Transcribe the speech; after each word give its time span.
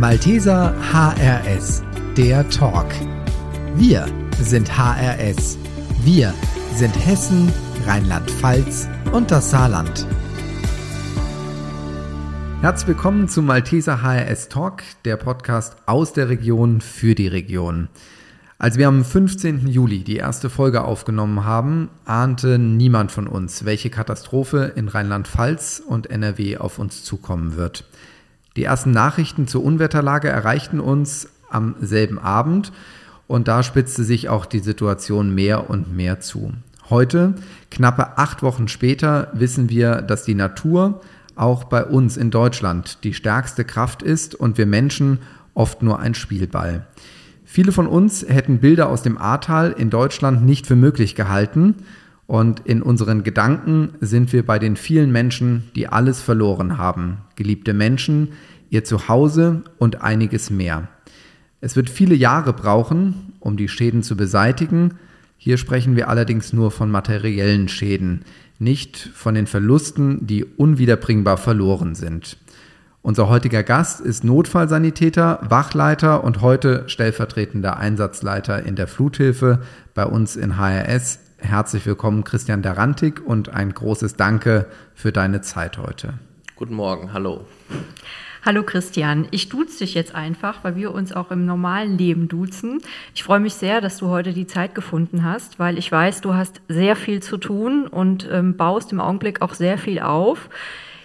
Malteser 0.00 0.74
HRS, 0.94 1.82
der 2.16 2.48
Talk. 2.48 2.86
Wir 3.74 4.06
sind 4.40 4.66
HRS. 4.74 5.58
Wir 6.02 6.32
sind 6.74 6.96
Hessen, 7.06 7.52
Rheinland-Pfalz 7.84 8.88
und 9.12 9.30
das 9.30 9.50
Saarland. 9.50 10.06
Herzlich 12.62 12.88
willkommen 12.88 13.28
zum 13.28 13.44
Malteser 13.44 14.00
HRS 14.00 14.48
Talk, 14.48 14.84
der 15.04 15.18
Podcast 15.18 15.76
aus 15.84 16.14
der 16.14 16.30
Region 16.30 16.80
für 16.80 17.14
die 17.14 17.28
Region. 17.28 17.88
Als 18.58 18.78
wir 18.78 18.88
am 18.88 19.04
15. 19.04 19.68
Juli 19.68 20.02
die 20.02 20.16
erste 20.16 20.48
Folge 20.48 20.82
aufgenommen 20.82 21.44
haben, 21.44 21.90
ahnte 22.06 22.58
niemand 22.58 23.12
von 23.12 23.26
uns, 23.26 23.66
welche 23.66 23.90
Katastrophe 23.90 24.72
in 24.76 24.88
Rheinland-Pfalz 24.88 25.82
und 25.86 26.08
NRW 26.08 26.56
auf 26.56 26.78
uns 26.78 27.04
zukommen 27.04 27.56
wird. 27.56 27.84
Die 28.56 28.64
ersten 28.64 28.90
Nachrichten 28.90 29.46
zur 29.46 29.64
Unwetterlage 29.64 30.28
erreichten 30.28 30.80
uns 30.80 31.28
am 31.50 31.74
selben 31.80 32.18
Abend 32.18 32.72
und 33.26 33.46
da 33.48 33.62
spitzte 33.62 34.02
sich 34.02 34.28
auch 34.28 34.44
die 34.44 34.58
Situation 34.58 35.34
mehr 35.34 35.70
und 35.70 35.94
mehr 35.94 36.20
zu. 36.20 36.52
Heute, 36.88 37.34
knappe 37.70 38.18
acht 38.18 38.42
Wochen 38.42 38.66
später, 38.66 39.28
wissen 39.32 39.70
wir, 39.70 40.02
dass 40.02 40.24
die 40.24 40.34
Natur 40.34 41.00
auch 41.36 41.64
bei 41.64 41.84
uns 41.84 42.16
in 42.16 42.32
Deutschland 42.32 43.04
die 43.04 43.14
stärkste 43.14 43.64
Kraft 43.64 44.02
ist 44.02 44.34
und 44.34 44.58
wir 44.58 44.66
Menschen 44.66 45.18
oft 45.54 45.82
nur 45.82 46.00
ein 46.00 46.14
Spielball. 46.14 46.86
Viele 47.44 47.72
von 47.72 47.86
uns 47.86 48.24
hätten 48.28 48.58
Bilder 48.58 48.88
aus 48.88 49.02
dem 49.02 49.16
Ahrtal 49.16 49.72
in 49.72 49.90
Deutschland 49.90 50.44
nicht 50.44 50.66
für 50.66 50.76
möglich 50.76 51.14
gehalten 51.14 51.76
und 52.26 52.60
in 52.60 52.80
unseren 52.80 53.24
Gedanken 53.24 53.90
sind 54.00 54.32
wir 54.32 54.46
bei 54.46 54.60
den 54.60 54.76
vielen 54.76 55.10
Menschen, 55.10 55.70
die 55.74 55.88
alles 55.88 56.20
verloren 56.20 56.78
haben. 56.78 57.18
Geliebte 57.34 57.74
Menschen, 57.74 58.28
ihr 58.70 58.84
Zuhause 58.84 59.62
und 59.78 60.02
einiges 60.02 60.50
mehr. 60.50 60.88
Es 61.60 61.76
wird 61.76 61.90
viele 61.90 62.14
Jahre 62.14 62.52
brauchen, 62.52 63.34
um 63.40 63.56
die 63.56 63.68
Schäden 63.68 64.02
zu 64.02 64.16
beseitigen. 64.16 64.94
Hier 65.36 65.58
sprechen 65.58 65.96
wir 65.96 66.08
allerdings 66.08 66.52
nur 66.52 66.70
von 66.70 66.90
materiellen 66.90 67.68
Schäden, 67.68 68.24
nicht 68.58 68.96
von 68.96 69.34
den 69.34 69.46
Verlusten, 69.46 70.26
die 70.26 70.44
unwiederbringbar 70.44 71.36
verloren 71.36 71.94
sind. 71.94 72.38
Unser 73.02 73.28
heutiger 73.28 73.62
Gast 73.62 74.00
ist 74.00 74.24
Notfallsanitäter, 74.24 75.40
Wachleiter 75.48 76.22
und 76.24 76.40
heute 76.40 76.84
stellvertretender 76.86 77.78
Einsatzleiter 77.78 78.62
in 78.62 78.76
der 78.76 78.86
Fluthilfe 78.86 79.60
bei 79.94 80.04
uns 80.04 80.36
in 80.36 80.58
HRS 80.58 81.18
Herzlich 81.42 81.86
willkommen, 81.86 82.22
Christian 82.22 82.60
Darantik, 82.60 83.22
und 83.24 83.48
ein 83.48 83.72
großes 83.72 84.16
Danke 84.16 84.66
für 84.94 85.10
deine 85.10 85.40
Zeit 85.40 85.78
heute. 85.78 86.14
Guten 86.54 86.74
Morgen, 86.74 87.14
hallo. 87.14 87.46
Hallo 88.42 88.62
Christian, 88.62 89.28
ich 89.32 89.50
duze 89.50 89.80
dich 89.80 89.92
jetzt 89.92 90.14
einfach, 90.14 90.64
weil 90.64 90.74
wir 90.74 90.94
uns 90.94 91.12
auch 91.12 91.30
im 91.30 91.44
normalen 91.44 91.98
Leben 91.98 92.26
duzen. 92.26 92.80
Ich 93.14 93.22
freue 93.22 93.38
mich 93.38 93.52
sehr, 93.52 93.82
dass 93.82 93.98
du 93.98 94.08
heute 94.08 94.32
die 94.32 94.46
Zeit 94.46 94.74
gefunden 94.74 95.24
hast, 95.24 95.58
weil 95.58 95.76
ich 95.76 95.92
weiß, 95.92 96.22
du 96.22 96.32
hast 96.32 96.62
sehr 96.66 96.96
viel 96.96 97.22
zu 97.22 97.36
tun 97.36 97.86
und 97.86 98.26
ähm, 98.32 98.56
baust 98.56 98.92
im 98.92 99.00
Augenblick 99.00 99.42
auch 99.42 99.52
sehr 99.52 99.76
viel 99.76 100.00
auf. 100.00 100.48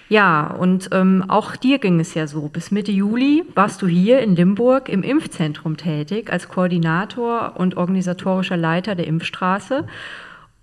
Ja, 0.07 0.47
und 0.47 0.87
ähm, 0.93 1.25
auch 1.27 1.57
dir 1.57 1.79
ging 1.79 1.99
es 1.99 2.13
ja 2.13 2.25
so. 2.25 2.47
Bis 2.47 2.71
Mitte 2.71 2.93
Juli 2.93 3.43
warst 3.53 3.81
du 3.81 3.87
hier 3.87 4.21
in 4.21 4.37
Limburg 4.37 4.87
im 4.87 5.03
Impfzentrum 5.03 5.75
tätig 5.75 6.31
als 6.31 6.47
Koordinator 6.47 7.55
und 7.57 7.75
organisatorischer 7.75 8.55
Leiter 8.55 8.95
der 8.95 9.07
Impfstraße. 9.07 9.85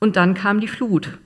Und 0.00 0.16
dann 0.16 0.32
kam 0.32 0.58
die 0.58 0.68
Flut. 0.68 1.18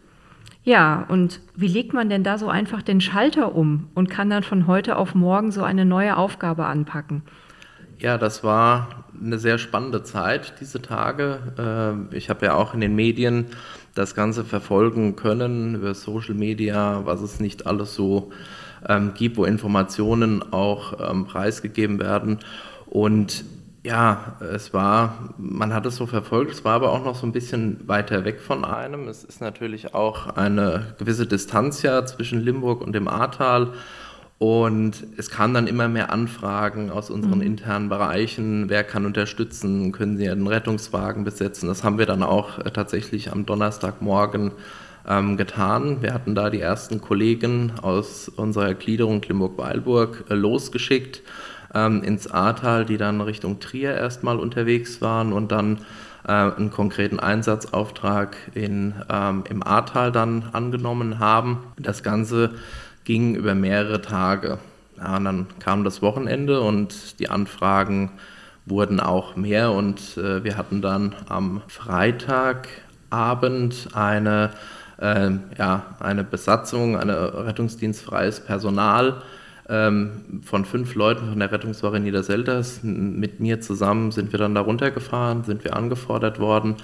Ja, 0.66 1.06
und 1.08 1.40
wie 1.54 1.68
legt 1.68 1.92
man 1.92 2.10
denn 2.10 2.24
da 2.24 2.38
so 2.38 2.48
einfach 2.48 2.82
den 2.82 3.00
Schalter 3.00 3.54
um 3.54 3.86
und 3.94 4.10
kann 4.10 4.30
dann 4.30 4.42
von 4.42 4.66
heute 4.66 4.96
auf 4.96 5.14
morgen 5.14 5.52
so 5.52 5.62
eine 5.62 5.84
neue 5.84 6.16
Aufgabe 6.16 6.66
anpacken? 6.66 7.22
Ja, 8.00 8.18
das 8.18 8.42
war 8.42 9.04
eine 9.22 9.38
sehr 9.38 9.58
spannende 9.58 10.02
Zeit, 10.02 10.54
diese 10.60 10.82
Tage. 10.82 11.38
Ähm, 11.56 12.08
ich 12.10 12.30
habe 12.30 12.46
ja 12.46 12.54
auch 12.54 12.74
in 12.74 12.80
den 12.80 12.96
Medien 12.96 13.46
das 13.94 14.16
Ganze 14.16 14.44
verfolgen 14.44 15.14
können, 15.14 15.76
über 15.76 15.94
Social 15.94 16.34
Media, 16.34 17.02
was 17.04 17.22
es 17.22 17.38
nicht 17.38 17.68
alles 17.68 17.94
so 17.94 18.32
ähm, 18.88 19.12
gibt, 19.14 19.36
wo 19.36 19.44
Informationen 19.44 20.52
auch 20.52 20.94
ähm, 20.98 21.26
preisgegeben 21.26 22.00
werden. 22.00 22.40
Und 22.86 23.44
ja, 23.86 24.36
es 24.52 24.74
war, 24.74 25.32
man 25.38 25.72
hat 25.72 25.86
es 25.86 25.94
so 25.94 26.06
verfolgt, 26.06 26.50
es 26.50 26.64
war 26.64 26.74
aber 26.74 26.90
auch 26.90 27.04
noch 27.04 27.14
so 27.14 27.24
ein 27.24 27.30
bisschen 27.30 27.86
weiter 27.86 28.24
weg 28.24 28.40
von 28.40 28.64
einem. 28.64 29.06
Es 29.06 29.22
ist 29.22 29.40
natürlich 29.40 29.94
auch 29.94 30.36
eine 30.36 30.94
gewisse 30.98 31.26
Distanz 31.26 31.82
ja 31.82 32.04
zwischen 32.04 32.40
Limburg 32.40 32.80
und 32.82 32.94
dem 32.94 33.06
Ahrtal. 33.06 33.74
Und 34.38 35.06
es 35.16 35.30
kamen 35.30 35.54
dann 35.54 35.66
immer 35.68 35.88
mehr 35.88 36.12
Anfragen 36.12 36.90
aus 36.90 37.10
unseren 37.10 37.38
mhm. 37.38 37.46
internen 37.46 37.88
Bereichen. 37.88 38.68
Wer 38.68 38.82
kann 38.82 39.06
unterstützen? 39.06 39.92
Können 39.92 40.16
Sie 40.18 40.28
einen 40.28 40.48
Rettungswagen 40.48 41.24
besetzen? 41.24 41.68
Das 41.68 41.84
haben 41.84 41.96
wir 41.96 42.06
dann 42.06 42.24
auch 42.24 42.58
äh, 42.58 42.70
tatsächlich 42.72 43.32
am 43.32 43.46
Donnerstagmorgen 43.46 44.50
ähm, 45.08 45.36
getan. 45.36 46.02
Wir 46.02 46.12
hatten 46.12 46.34
da 46.34 46.50
die 46.50 46.60
ersten 46.60 47.00
Kollegen 47.00 47.72
aus 47.80 48.28
unserer 48.28 48.74
Gliederung 48.74 49.22
Limburg-Weilburg 49.22 50.24
äh, 50.28 50.34
losgeschickt 50.34 51.22
ähm, 51.76 52.02
ins 52.02 52.28
Ahrtal, 52.30 52.86
die 52.86 52.96
dann 52.96 53.20
Richtung 53.20 53.60
Trier 53.60 53.94
erstmal 53.94 54.38
unterwegs 54.38 55.02
waren 55.02 55.34
und 55.34 55.52
dann 55.52 55.82
äh, 56.26 56.32
einen 56.32 56.70
konkreten 56.70 57.20
Einsatzauftrag 57.20 58.34
in, 58.54 58.94
ähm, 59.10 59.44
im 59.48 59.62
Ahrtal 59.62 60.10
dann 60.10 60.44
angenommen 60.52 61.18
haben. 61.18 61.64
Das 61.76 62.02
Ganze 62.02 62.54
ging 63.04 63.34
über 63.34 63.54
mehrere 63.54 64.00
Tage. 64.00 64.56
Ja, 64.96 65.20
dann 65.20 65.48
kam 65.58 65.84
das 65.84 66.00
Wochenende 66.00 66.62
und 66.62 67.20
die 67.20 67.28
Anfragen 67.28 68.12
wurden 68.64 68.98
auch 68.98 69.36
mehr 69.36 69.72
und 69.72 70.16
äh, 70.16 70.42
wir 70.42 70.56
hatten 70.56 70.80
dann 70.80 71.14
am 71.28 71.60
Freitagabend 71.68 73.88
eine, 73.92 74.52
äh, 74.98 75.32
ja, 75.58 75.82
eine 76.00 76.24
Besatzung, 76.24 76.96
ein 76.96 77.10
rettungsdienstfreies 77.10 78.40
Personal 78.40 79.20
ähm, 79.68 80.40
von 80.44 80.64
fünf 80.64 80.94
Leuten 80.94 81.28
von 81.28 81.38
der 81.38 81.50
Rettungswache 81.50 82.00
Niederselters. 82.00 82.80
Mit 82.82 83.40
mir 83.40 83.60
zusammen 83.60 84.12
sind 84.12 84.32
wir 84.32 84.38
dann 84.38 84.54
da 84.54 84.60
runtergefahren, 84.60 85.44
sind 85.44 85.64
wir 85.64 85.76
angefordert 85.76 86.38
worden, 86.38 86.76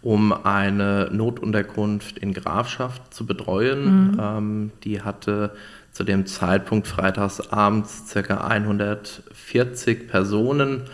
um 0.00 0.32
eine 0.32 1.08
Notunterkunft 1.12 2.18
in 2.18 2.32
Grafschaft 2.32 3.14
zu 3.14 3.26
betreuen. 3.26 4.12
Mhm. 4.12 4.20
Ähm, 4.20 4.70
die 4.84 5.02
hatte 5.02 5.52
zu 5.92 6.04
dem 6.04 6.26
Zeitpunkt 6.26 6.86
freitagsabends 6.86 8.12
ca. 8.12 8.46
140 8.46 10.08
Personen 10.08 10.84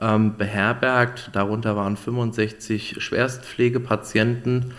ähm, 0.00 0.36
beherbergt. 0.36 1.30
Darunter 1.34 1.76
waren 1.76 1.96
65 1.96 3.02
Schwerstpflegepatienten, 3.02 4.72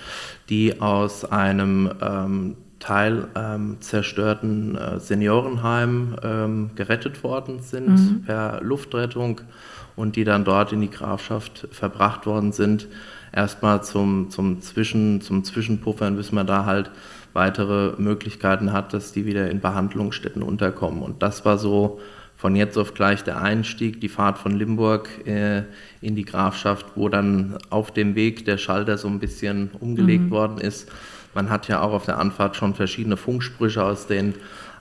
die 0.50 0.82
aus 0.82 1.26
einem 1.26 1.92
ähm, 2.02 2.58
Teil 2.80 3.28
ähm, 3.36 3.78
zerstörten 3.80 4.76
äh, 4.76 5.00
Seniorenheim 5.00 6.16
ähm, 6.24 6.70
gerettet 6.76 7.24
worden 7.24 7.62
sind 7.62 7.90
mhm. 7.90 8.24
per 8.24 8.62
Luftrettung 8.62 9.42
und 9.96 10.16
die 10.16 10.24
dann 10.24 10.46
dort 10.46 10.72
in 10.72 10.82
die 10.82 10.90
Grafschaft 10.90 11.68
verbracht 11.72 12.26
worden 12.26 12.52
sind. 12.52 12.88
Erstmal 13.34 13.84
zum, 13.84 14.30
zum, 14.30 14.62
Zwischen, 14.62 15.22
zum 15.22 15.44
Zwischenpuffern, 15.44 16.16
bis 16.16 16.32
man 16.32 16.48
da 16.48 16.66
halt 16.66 16.92
weitere 17.34 17.94
Möglichkeiten 17.98 18.72
hat, 18.74 18.94
dass 18.94 19.12
die 19.12 19.26
wieder 19.26 19.50
in 19.50 19.60
Behandlungsstätten 19.60 20.42
unterkommen. 20.42 21.02
Und 21.02 21.22
das 21.22 21.46
war 21.46 21.58
so 21.58 22.00
von 22.36 22.56
jetzt 22.56 22.78
auf 22.78 22.94
gleich 22.94 23.24
der 23.24 23.42
Einstieg, 23.42 24.00
die 24.00 24.10
Fahrt 24.10 24.38
von 24.38 24.56
Limburg 24.56 25.10
äh, 25.26 25.64
in 26.02 26.16
die 26.16 26.26
Grafschaft, 26.26 26.86
wo 26.96 27.10
dann 27.10 27.58
auf 27.72 27.92
dem 27.92 28.14
Weg 28.14 28.46
der 28.46 28.60
Schalter 28.60 28.98
so 29.00 29.08
ein 29.08 29.20
bisschen 29.20 29.72
umgelegt 29.80 30.26
mhm. 30.26 30.32
worden 30.32 30.58
ist 30.60 30.92
man 31.38 31.52
hat 31.52 31.68
ja 31.68 31.82
auch 31.82 31.94
auf 31.94 32.06
der 32.06 32.18
Anfahrt 32.18 32.56
schon 32.56 32.74
verschiedene 32.74 33.16
Funksprüche 33.16 33.84
aus 33.84 34.08
den 34.08 34.34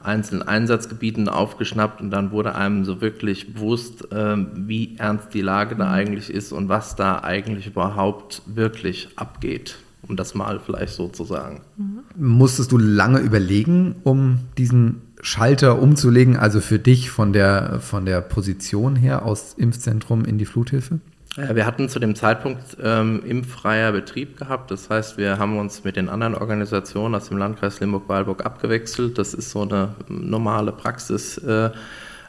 einzelnen 0.03 0.43
Einsatzgebieten 0.43 1.29
aufgeschnappt 1.29 2.01
und 2.01 2.11
dann 2.11 2.31
wurde 2.31 2.55
einem 2.55 2.87
so 2.87 3.03
wirklich 3.03 3.53
bewusst, 3.53 4.11
äh, 4.11 4.37
wie 4.55 4.97
ernst 4.97 5.35
die 5.35 5.43
Lage 5.43 5.77
da 5.77 5.91
eigentlich 5.91 6.31
ist 6.33 6.53
und 6.53 6.71
was 6.71 6.97
da 6.97 7.23
eigentlich 7.23 7.67
überhaupt 7.67 8.41
wirklich 8.47 9.11
abgeht, 9.17 9.77
um 10.09 10.17
das 10.17 10.35
mal 10.35 10.59
vielleicht 10.59 10.95
so 10.95 11.09
zu 11.09 11.25
sagen. 11.25 11.61
Mhm. 11.77 11.99
Musstest 12.17 12.73
du 12.73 12.79
lange 12.79 13.19
überlegen, 13.19 13.97
um 14.03 14.39
diesen 14.57 15.03
Schalter 15.21 15.79
umzulegen, 15.83 16.39
also 16.39 16.61
für 16.61 16.79
dich 16.79 17.11
von 17.11 17.35
der, 17.35 17.81
von 17.81 18.07
der 18.07 18.23
Position 18.23 18.97
her 18.97 19.27
aus 19.27 19.53
Impfzentrum 19.59 20.25
in 20.25 20.39
die 20.39 20.47
Fluthilfe? 20.47 21.01
Wir 21.37 21.67
hatten 21.67 21.91
zu 21.91 21.99
dem 21.99 22.15
Zeitpunkt 22.15 22.79
ähm, 22.83 23.23
impffreier 23.23 23.93
Betrieb 23.93 24.39
gehabt. 24.39 24.71
Das 24.71 24.89
heißt, 24.89 25.19
wir 25.19 25.39
haben 25.39 25.59
uns 25.59 25.85
mit 25.85 25.97
den 25.97 26.09
anderen 26.09 26.35
Organisationen 26.35 27.15
aus 27.15 27.29
dem 27.29 27.37
Landkreis 27.37 27.79
Limburg-Weilburg 27.81 28.47
abgewechselt. 28.47 29.19
Das 29.19 29.35
ist 29.35 29.51
so 29.51 29.63
eine 29.63 29.95
normale 30.09 30.73
Praxis 30.73 31.37
äh, 31.39 31.71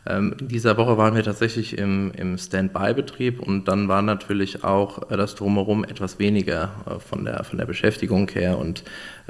Ähm, 0.07 0.35
in 0.39 0.47
dieser 0.47 0.77
Woche 0.77 0.97
waren 0.97 1.15
wir 1.15 1.23
tatsächlich 1.23 1.77
im, 1.77 2.11
im 2.15 2.37
Standby-Betrieb 2.37 3.39
und 3.39 3.67
dann 3.67 3.87
war 3.87 4.01
natürlich 4.01 4.63
auch 4.63 5.11
äh, 5.11 5.17
das 5.17 5.35
Drumherum 5.35 5.83
etwas 5.83 6.19
weniger 6.19 6.71
äh, 6.85 6.99
von, 6.99 7.25
der, 7.25 7.43
von 7.43 7.57
der 7.57 7.65
Beschäftigung 7.65 8.29
her. 8.29 8.57
Und 8.57 8.83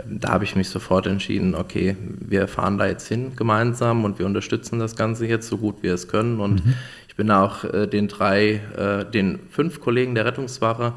ähm, 0.03 0.19
da 0.19 0.29
habe 0.29 0.43
ich 0.43 0.55
mich 0.55 0.69
sofort 0.69 1.07
entschieden, 1.07 1.55
okay, 1.55 1.95
wir 2.19 2.47
fahren 2.47 2.77
da 2.77 2.85
jetzt 2.85 3.07
hin 3.07 3.33
gemeinsam 3.35 4.03
und 4.05 4.19
wir 4.19 4.25
unterstützen 4.25 4.79
das 4.79 4.95
Ganze 4.95 5.25
jetzt 5.25 5.47
so 5.47 5.57
gut 5.57 5.81
wir 5.81 5.93
es 5.93 6.07
können. 6.07 6.39
Und 6.39 6.65
mhm. 6.65 6.73
ich 7.07 7.15
bin 7.15 7.31
auch 7.31 7.63
äh, 7.63 7.87
den 7.87 8.07
drei, 8.07 8.61
den 9.13 9.39
fünf 9.49 9.81
Kollegen 9.81 10.15
der 10.15 10.25
Rettungswache 10.25 10.93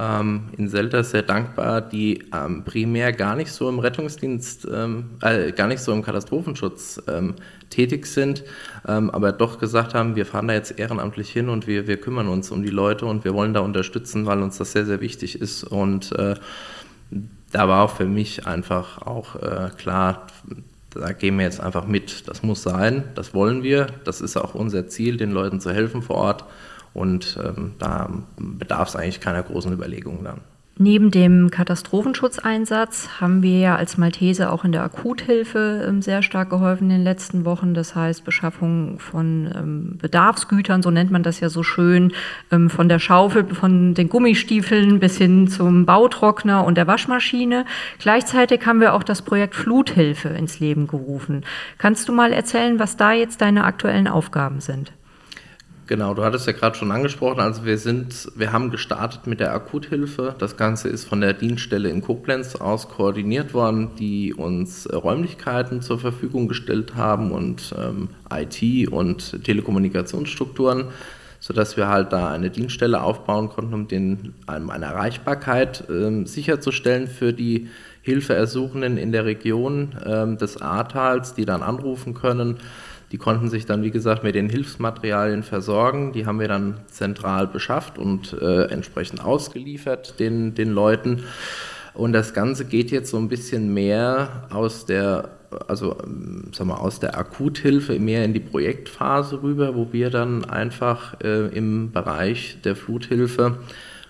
ähm, 0.00 0.44
in 0.56 0.68
Selter 0.68 1.04
sehr 1.04 1.22
dankbar, 1.22 1.82
die 1.82 2.24
ähm, 2.32 2.64
primär 2.64 3.12
gar 3.12 3.36
nicht 3.36 3.52
so 3.52 3.68
im 3.68 3.78
Rettungsdienst, 3.78 4.66
ähm, 4.72 5.10
äh, 5.20 5.52
gar 5.52 5.66
nicht 5.66 5.80
so 5.80 5.92
im 5.92 6.02
Katastrophenschutz 6.02 7.02
ähm, 7.06 7.34
tätig 7.68 8.06
sind, 8.06 8.42
ähm, 8.88 9.10
aber 9.10 9.32
doch 9.32 9.58
gesagt 9.58 9.94
haben, 9.94 10.16
wir 10.16 10.24
fahren 10.24 10.48
da 10.48 10.54
jetzt 10.54 10.78
ehrenamtlich 10.78 11.30
hin 11.30 11.50
und 11.50 11.66
wir, 11.66 11.86
wir 11.86 11.98
kümmern 11.98 12.28
uns 12.28 12.50
um 12.50 12.62
die 12.62 12.70
Leute 12.70 13.04
und 13.04 13.24
wir 13.24 13.34
wollen 13.34 13.52
da 13.52 13.60
unterstützen, 13.60 14.24
weil 14.24 14.42
uns 14.42 14.56
das 14.56 14.72
sehr, 14.72 14.86
sehr 14.86 15.02
wichtig 15.02 15.38
ist. 15.40 15.64
Und 15.64 16.12
äh, 16.12 16.34
da 17.52 17.68
war 17.68 17.84
auch 17.84 17.96
für 17.96 18.06
mich 18.06 18.46
einfach 18.46 19.02
auch 19.02 19.36
äh, 19.36 19.70
klar, 19.76 20.26
da 20.90 21.12
gehen 21.12 21.36
wir 21.36 21.44
jetzt 21.44 21.60
einfach 21.60 21.86
mit. 21.86 22.26
Das 22.28 22.42
muss 22.42 22.62
sein, 22.62 23.04
das 23.14 23.34
wollen 23.34 23.62
wir, 23.62 23.86
das 24.04 24.20
ist 24.20 24.36
auch 24.36 24.54
unser 24.54 24.88
Ziel, 24.88 25.18
den 25.18 25.30
Leuten 25.30 25.60
zu 25.60 25.72
helfen 25.72 26.02
vor 26.02 26.16
Ort. 26.16 26.44
Und 26.92 27.38
ähm, 27.44 27.72
da 27.78 28.10
bedarf 28.36 28.88
es 28.88 28.96
eigentlich 28.96 29.20
keiner 29.20 29.42
großen 29.42 29.72
Überlegung 29.72 30.24
dann. 30.24 30.40
Neben 30.82 31.10
dem 31.10 31.50
Katastrophenschutzeinsatz 31.50 33.20
haben 33.20 33.42
wir 33.42 33.58
ja 33.58 33.76
als 33.76 33.98
Malteser 33.98 34.50
auch 34.50 34.64
in 34.64 34.72
der 34.72 34.82
Akuthilfe 34.82 35.84
ähm, 35.86 36.00
sehr 36.00 36.22
stark 36.22 36.48
geholfen 36.48 36.84
in 36.84 36.96
den 36.96 37.04
letzten 37.04 37.44
Wochen. 37.44 37.74
Das 37.74 37.94
heißt 37.94 38.24
Beschaffung 38.24 38.98
von 38.98 39.52
ähm, 39.54 39.98
Bedarfsgütern, 40.00 40.80
so 40.80 40.90
nennt 40.90 41.10
man 41.10 41.22
das 41.22 41.38
ja 41.40 41.50
so 41.50 41.62
schön, 41.62 42.14
ähm, 42.50 42.70
von 42.70 42.88
der 42.88 42.98
Schaufel, 42.98 43.54
von 43.54 43.92
den 43.92 44.08
Gummistiefeln 44.08 45.00
bis 45.00 45.18
hin 45.18 45.48
zum 45.48 45.84
Bautrockner 45.84 46.64
und 46.64 46.78
der 46.78 46.86
Waschmaschine. 46.86 47.66
Gleichzeitig 47.98 48.64
haben 48.64 48.80
wir 48.80 48.94
auch 48.94 49.02
das 49.02 49.20
Projekt 49.20 49.56
Fluthilfe 49.56 50.28
ins 50.30 50.60
Leben 50.60 50.86
gerufen. 50.86 51.44
Kannst 51.76 52.08
du 52.08 52.14
mal 52.14 52.32
erzählen, 52.32 52.78
was 52.78 52.96
da 52.96 53.12
jetzt 53.12 53.42
deine 53.42 53.64
aktuellen 53.64 54.08
Aufgaben 54.08 54.60
sind? 54.60 54.94
Genau, 55.90 56.14
du 56.14 56.22
hattest 56.22 56.46
ja 56.46 56.52
gerade 56.52 56.78
schon 56.78 56.92
angesprochen, 56.92 57.40
also 57.40 57.64
wir 57.64 57.76
sind, 57.76 58.28
wir 58.36 58.52
haben 58.52 58.70
gestartet 58.70 59.26
mit 59.26 59.40
der 59.40 59.52
Akuthilfe. 59.52 60.36
Das 60.38 60.56
Ganze 60.56 60.88
ist 60.88 61.04
von 61.04 61.20
der 61.20 61.32
Dienststelle 61.32 61.88
in 61.88 62.00
Koblenz 62.00 62.54
aus 62.54 62.88
koordiniert 62.88 63.54
worden, 63.54 63.90
die 63.98 64.32
uns 64.32 64.86
äh, 64.86 64.94
Räumlichkeiten 64.94 65.82
zur 65.82 65.98
Verfügung 65.98 66.46
gestellt 66.46 66.94
haben 66.94 67.32
und 67.32 67.74
ähm, 67.76 68.10
IT 68.32 68.88
und 68.92 69.42
Telekommunikationsstrukturen, 69.42 70.84
sodass 71.40 71.76
wir 71.76 71.88
halt 71.88 72.12
da 72.12 72.30
eine 72.30 72.50
Dienststelle 72.50 73.02
aufbauen 73.02 73.48
konnten, 73.48 73.74
um 73.74 73.88
den, 73.88 74.34
um 74.46 74.70
eine 74.70 74.84
Erreichbarkeit 74.84 75.82
ähm, 75.90 76.24
sicherzustellen 76.24 77.08
für 77.08 77.32
die 77.32 77.66
Hilfeersuchenden 78.02 78.96
in 78.96 79.10
der 79.10 79.24
Region 79.24 79.96
ähm, 80.06 80.38
des 80.38 80.62
Ahrtals, 80.62 81.34
die 81.34 81.46
dann 81.46 81.64
anrufen 81.64 82.14
können 82.14 82.58
die 83.12 83.18
konnten 83.18 83.48
sich 83.48 83.66
dann, 83.66 83.82
wie 83.82 83.90
gesagt, 83.90 84.22
mit 84.22 84.34
den 84.34 84.48
Hilfsmaterialien 84.48 85.42
versorgen. 85.42 86.12
Die 86.12 86.26
haben 86.26 86.38
wir 86.38 86.48
dann 86.48 86.78
zentral 86.86 87.46
beschafft 87.46 87.98
und 87.98 88.36
äh, 88.40 88.64
entsprechend 88.66 89.24
ausgeliefert 89.24 90.20
den, 90.20 90.54
den 90.54 90.70
Leuten. 90.70 91.24
Und 91.92 92.12
das 92.12 92.34
Ganze 92.34 92.64
geht 92.64 92.92
jetzt 92.92 93.10
so 93.10 93.16
ein 93.16 93.28
bisschen 93.28 93.74
mehr 93.74 94.46
aus 94.50 94.86
der, 94.86 95.30
also 95.66 95.96
ähm, 96.04 96.44
sag 96.52 96.68
mal, 96.68 96.76
aus 96.76 97.00
der 97.00 97.18
Akuthilfe 97.18 97.98
mehr 97.98 98.24
in 98.24 98.32
die 98.32 98.40
Projektphase 98.40 99.42
rüber, 99.42 99.74
wo 99.74 99.92
wir 99.92 100.10
dann 100.10 100.44
einfach 100.44 101.20
äh, 101.20 101.48
im 101.48 101.90
Bereich 101.90 102.58
der 102.64 102.76
Fluthilfe 102.76 103.58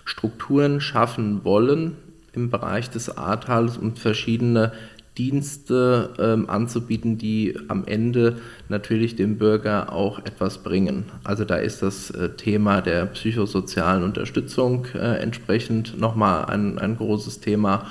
Strukturen 0.05 0.79
schaffen 0.79 1.43
wollen 1.43 1.95
im 2.33 2.49
Bereich 2.49 2.89
des 2.89 3.17
Ahrtals 3.17 3.77
und 3.77 3.99
verschiedene 3.99 4.71
Dienste 5.17 6.13
ähm, 6.19 6.49
anzubieten, 6.49 7.17
die 7.17 7.57
am 7.67 7.85
Ende 7.85 8.37
natürlich 8.69 9.15
dem 9.15 9.37
Bürger 9.37 9.91
auch 9.91 10.19
etwas 10.19 10.59
bringen. 10.59 11.05
Also 11.23 11.43
da 11.43 11.57
ist 11.57 11.81
das 11.81 12.11
äh, 12.11 12.29
Thema 12.29 12.81
der 12.81 13.07
psychosozialen 13.07 14.03
Unterstützung 14.03 14.87
äh, 14.93 15.17
entsprechend 15.17 15.99
nochmal 15.99 16.45
ein, 16.45 16.79
ein 16.79 16.95
großes 16.95 17.41
Thema 17.41 17.87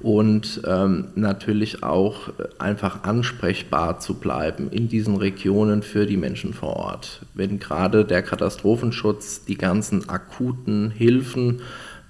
und 0.00 0.62
ähm, 0.66 1.08
natürlich 1.14 1.84
auch 1.84 2.30
einfach 2.58 3.04
ansprechbar 3.04 4.00
zu 4.00 4.14
bleiben 4.14 4.68
in 4.70 4.88
diesen 4.88 5.16
Regionen 5.16 5.82
für 5.82 6.06
die 6.06 6.16
Menschen 6.16 6.54
vor 6.54 6.76
Ort. 6.76 7.20
Wenn 7.34 7.58
gerade 7.58 8.04
der 8.04 8.22
Katastrophenschutz, 8.22 9.44
die 9.44 9.56
ganzen 9.56 10.08
akuten 10.08 10.90
Hilfen 10.90 11.60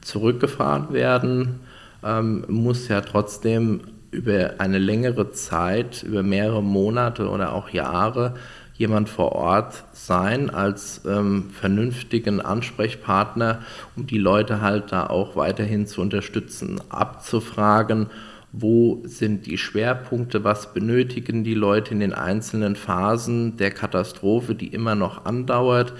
zurückgefahren 0.00 0.92
werden, 0.92 1.60
ähm, 2.02 2.44
muss 2.48 2.88
ja 2.88 3.02
trotzdem 3.02 3.80
über 4.12 4.54
eine 4.58 4.78
längere 4.78 5.32
Zeit, 5.32 6.04
über 6.04 6.22
mehrere 6.22 6.62
Monate 6.62 7.28
oder 7.28 7.52
auch 7.52 7.70
Jahre 7.70 8.34
jemand 8.74 9.08
vor 9.08 9.32
Ort 9.32 9.84
sein 9.92 10.50
als 10.50 11.02
ähm, 11.06 11.50
vernünftigen 11.50 12.40
Ansprechpartner, 12.40 13.60
um 13.96 14.06
die 14.06 14.18
Leute 14.18 14.60
halt 14.60 14.92
da 14.92 15.06
auch 15.06 15.36
weiterhin 15.36 15.86
zu 15.86 16.00
unterstützen, 16.00 16.80
abzufragen, 16.88 18.08
wo 18.52 19.02
sind 19.04 19.46
die 19.46 19.56
Schwerpunkte, 19.56 20.44
was 20.44 20.74
benötigen 20.74 21.42
die 21.42 21.54
Leute 21.54 21.92
in 21.92 22.00
den 22.00 22.12
einzelnen 22.12 22.76
Phasen 22.76 23.56
der 23.56 23.70
Katastrophe, 23.70 24.54
die 24.54 24.68
immer 24.68 24.94
noch 24.94 25.24
andauert. 25.24 25.94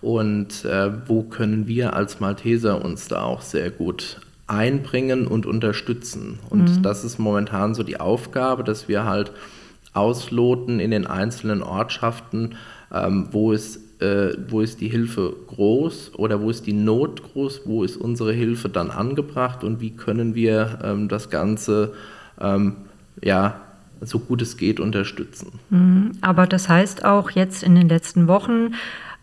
Und 0.00 0.64
äh, 0.64 0.92
wo 1.06 1.24
können 1.24 1.66
wir 1.66 1.92
als 1.92 2.20
Malteser 2.20 2.82
uns 2.82 3.08
da 3.08 3.22
auch 3.22 3.42
sehr 3.42 3.70
gut 3.70 4.16
einbringen 4.50 5.26
und 5.26 5.46
unterstützen. 5.46 6.38
Und 6.50 6.76
mhm. 6.76 6.82
das 6.82 7.04
ist 7.04 7.18
momentan 7.18 7.74
so 7.74 7.82
die 7.82 8.00
Aufgabe, 8.00 8.64
dass 8.64 8.88
wir 8.88 9.04
halt 9.04 9.32
ausloten 9.92 10.80
in 10.80 10.90
den 10.90 11.06
einzelnen 11.06 11.62
Ortschaften, 11.62 12.56
ähm, 12.92 13.28
wo, 13.30 13.52
ist, 13.52 14.02
äh, 14.02 14.36
wo 14.48 14.60
ist 14.60 14.80
die 14.80 14.88
Hilfe 14.88 15.34
groß 15.46 16.12
oder 16.16 16.40
wo 16.40 16.50
ist 16.50 16.66
die 16.66 16.72
Not 16.72 17.22
groß, 17.32 17.62
wo 17.64 17.84
ist 17.84 17.96
unsere 17.96 18.32
Hilfe 18.32 18.68
dann 18.68 18.90
angebracht 18.90 19.62
und 19.64 19.80
wie 19.80 19.90
können 19.90 20.34
wir 20.34 20.80
ähm, 20.82 21.08
das 21.08 21.30
Ganze 21.30 21.92
ähm, 22.40 22.76
ja, 23.22 23.60
so 24.00 24.18
gut 24.18 24.42
es 24.42 24.56
geht 24.56 24.80
unterstützen. 24.80 25.52
Mhm. 25.70 26.12
Aber 26.20 26.46
das 26.46 26.68
heißt 26.68 27.04
auch 27.04 27.30
jetzt 27.30 27.62
in 27.62 27.74
den 27.74 27.88
letzten 27.88 28.28
Wochen, 28.28 28.74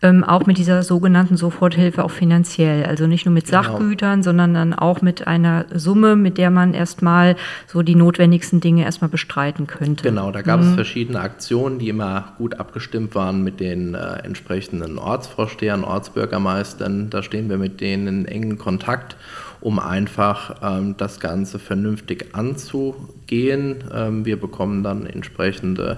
ähm, 0.02 0.24
auch 0.24 0.46
mit 0.46 0.58
dieser 0.58 0.82
sogenannten 0.82 1.36
Soforthilfe 1.36 2.04
auch 2.04 2.10
finanziell. 2.10 2.84
Also 2.84 3.06
nicht 3.06 3.26
nur 3.26 3.32
mit 3.32 3.46
genau. 3.46 3.62
Sachgütern, 3.62 4.22
sondern 4.22 4.54
dann 4.54 4.74
auch 4.74 5.02
mit 5.02 5.26
einer 5.26 5.66
Summe, 5.74 6.16
mit 6.16 6.38
der 6.38 6.50
man 6.50 6.74
erstmal 6.74 7.36
so 7.66 7.82
die 7.82 7.94
notwendigsten 7.94 8.60
Dinge 8.60 8.84
erstmal 8.84 9.10
bestreiten 9.10 9.66
könnte. 9.66 10.04
Genau, 10.04 10.30
da 10.30 10.42
gab 10.42 10.60
mhm. 10.60 10.68
es 10.68 10.74
verschiedene 10.74 11.20
Aktionen, 11.20 11.78
die 11.78 11.88
immer 11.88 12.32
gut 12.38 12.58
abgestimmt 12.60 13.14
waren 13.14 13.42
mit 13.42 13.60
den 13.60 13.94
äh, 13.94 14.18
entsprechenden 14.24 14.98
Ortsvorstehern, 14.98 15.84
Ortsbürgermeistern. 15.84 17.10
Da 17.10 17.22
stehen 17.22 17.50
wir 17.50 17.58
mit 17.58 17.80
denen 17.80 18.06
in 18.06 18.24
engen 18.26 18.58
Kontakt 18.58 19.16
um 19.60 19.78
einfach 19.78 20.56
ähm, 20.62 20.96
das 20.96 21.20
Ganze 21.20 21.58
vernünftig 21.58 22.26
anzugehen. 22.32 23.84
Ähm, 23.92 24.24
wir 24.24 24.38
bekommen 24.38 24.82
dann 24.82 25.06
entsprechende 25.06 25.96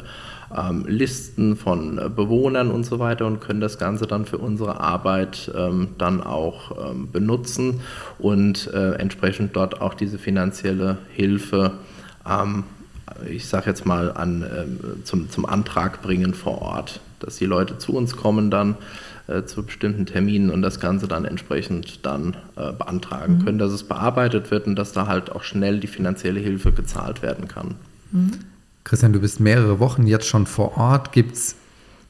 ähm, 0.57 0.85
Listen 0.87 1.57
von 1.57 1.97
Bewohnern 2.15 2.71
und 2.71 2.85
so 2.85 2.99
weiter 2.99 3.27
und 3.27 3.41
können 3.41 3.61
das 3.61 3.79
Ganze 3.79 4.07
dann 4.07 4.25
für 4.25 4.39
unsere 4.39 4.81
Arbeit 4.81 5.51
ähm, 5.57 5.89
dann 5.99 6.23
auch 6.23 6.91
ähm, 6.91 7.11
benutzen 7.11 7.81
und 8.19 8.73
äh, 8.73 8.93
entsprechend 8.95 9.57
dort 9.57 9.81
auch 9.81 9.95
diese 9.95 10.19
finanzielle 10.19 10.99
Hilfe, 11.13 11.73
ähm, 12.29 12.65
ich 13.29 13.47
sage 13.47 13.67
jetzt 13.67 13.87
mal, 13.87 14.13
an, 14.13 14.43
äh, 14.43 15.05
zum, 15.05 15.31
zum 15.31 15.47
Antrag 15.47 16.03
bringen 16.03 16.35
vor 16.35 16.63
Ort, 16.63 17.01
dass 17.21 17.37
die 17.37 17.47
Leute 17.47 17.79
zu 17.79 17.93
uns 17.95 18.17
kommen 18.17 18.51
dann 18.51 18.77
äh, 19.31 19.45
zu 19.45 19.63
bestimmten 19.63 20.07
Terminen 20.07 20.51
und 20.51 20.63
das 20.63 20.81
Ganze 20.81 21.07
dann 21.07 21.25
entsprechend 21.25 22.05
dann 22.05 22.37
äh, 22.57 22.73
beantragen 22.73 23.39
mhm. 23.39 23.45
können, 23.45 23.59
dass 23.59 23.71
es 23.71 23.85
bearbeitet 23.85 24.51
wird 24.51 24.67
und 24.67 24.77
dass 24.77 24.93
da 24.93 25.07
halt 25.07 25.31
auch 25.31 25.45
schnell 25.45 25.79
die 25.79 25.87
finanzielle 25.87 26.41
Hilfe 26.41 26.73
gezahlt 26.73 27.23
werden 27.23 27.47
kann. 27.47 27.77
Mhm. 28.11 28.33
Christian, 28.85 29.13
du 29.13 29.21
bist 29.21 29.41
mehrere 29.41 29.79
Wochen 29.79 30.07
jetzt 30.07 30.27
schon 30.27 30.47
vor 30.47 30.77
Ort. 30.77 31.13
Gibt 31.13 31.37
es 31.37 31.57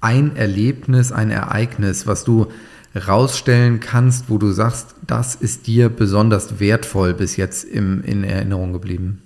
ein 0.00 0.36
Erlebnis, 0.36 1.12
ein 1.12 1.30
Ereignis, 1.30 2.06
was 2.06 2.24
du 2.24 2.46
rausstellen 2.94 3.80
kannst, 3.80 4.30
wo 4.30 4.38
du 4.38 4.50
sagst, 4.50 4.94
das 5.06 5.34
ist 5.34 5.66
dir 5.66 5.88
besonders 5.88 6.58
wertvoll 6.58 7.14
bis 7.14 7.36
jetzt 7.36 7.64
im, 7.64 8.02
in 8.02 8.24
Erinnerung 8.24 8.72
geblieben? 8.72 9.22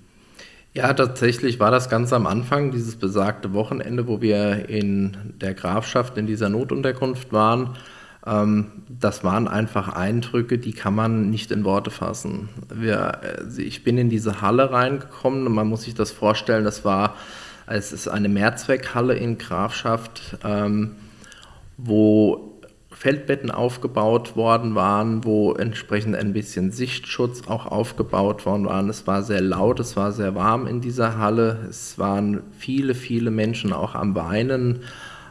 Ja, 0.75 0.93
tatsächlich 0.93 1.61
war 1.61 1.71
das 1.71 1.89
ganz 1.89 2.13
am 2.13 2.27
Anfang, 2.27 2.73
dieses 2.73 2.97
besagte 2.97 3.53
Wochenende, 3.53 4.09
wo 4.09 4.21
wir 4.21 4.69
in 4.69 5.17
der 5.41 5.55
Grafschaft 5.55 6.19
in 6.19 6.27
dieser 6.27 6.49
Notunterkunft 6.49 7.33
waren. 7.33 7.77
Ähm, 8.27 8.67
das 8.89 9.25
waren 9.25 9.49
einfach 9.49 9.89
Eindrücke, 9.89 10.59
die 10.59 10.73
kann 10.73 10.95
man 10.95 11.31
nicht 11.31 11.51
in 11.51 11.65
Worte 11.65 11.91
fassen. 11.91 12.49
Wir, 12.73 13.21
äh, 13.23 13.63
ich 13.63 13.85
bin 13.85 13.99
in 13.99 14.09
diese 14.09 14.41
Halle 14.41 14.71
reingekommen 14.71 15.47
und 15.47 15.55
man 15.55 15.69
muss 15.69 15.83
sich 15.83 15.95
das 15.95 16.11
vorstellen, 16.11 16.65
das 16.65 16.85
war, 16.85 17.17
es 17.67 17.93
ist 17.93 18.09
eine 18.09 18.29
Mehrzweckhalle 18.29 19.15
in 19.15 19.39
Grafschaft 19.39 20.39
ähm, 20.45 20.97
wo 21.77 22.51
Feldbetten 22.93 23.51
aufgebaut 23.51 24.37
worden 24.37 24.75
waren, 24.75 25.25
wo 25.25 25.53
entsprechend 25.53 26.15
ein 26.15 26.33
bisschen 26.33 26.71
Sichtschutz 26.71 27.43
auch 27.49 27.67
aufgebaut 27.67 28.47
worden 28.47 28.67
waren. 28.67 28.89
Es 28.89 29.07
war 29.07 29.23
sehr 29.23 29.41
laut, 29.41 29.81
es 29.81 29.97
war 29.97 30.13
sehr 30.13 30.35
warm 30.35 30.67
in 30.67 30.81
dieser 30.81 31.19
Halle. 31.19 31.67
Es 31.69 31.99
waren 31.99 32.43
viele, 32.57 32.95
viele 32.95 33.31
Menschen 33.31 33.73
auch 33.73 33.95
am 33.95 34.15
Weinen, 34.15 34.81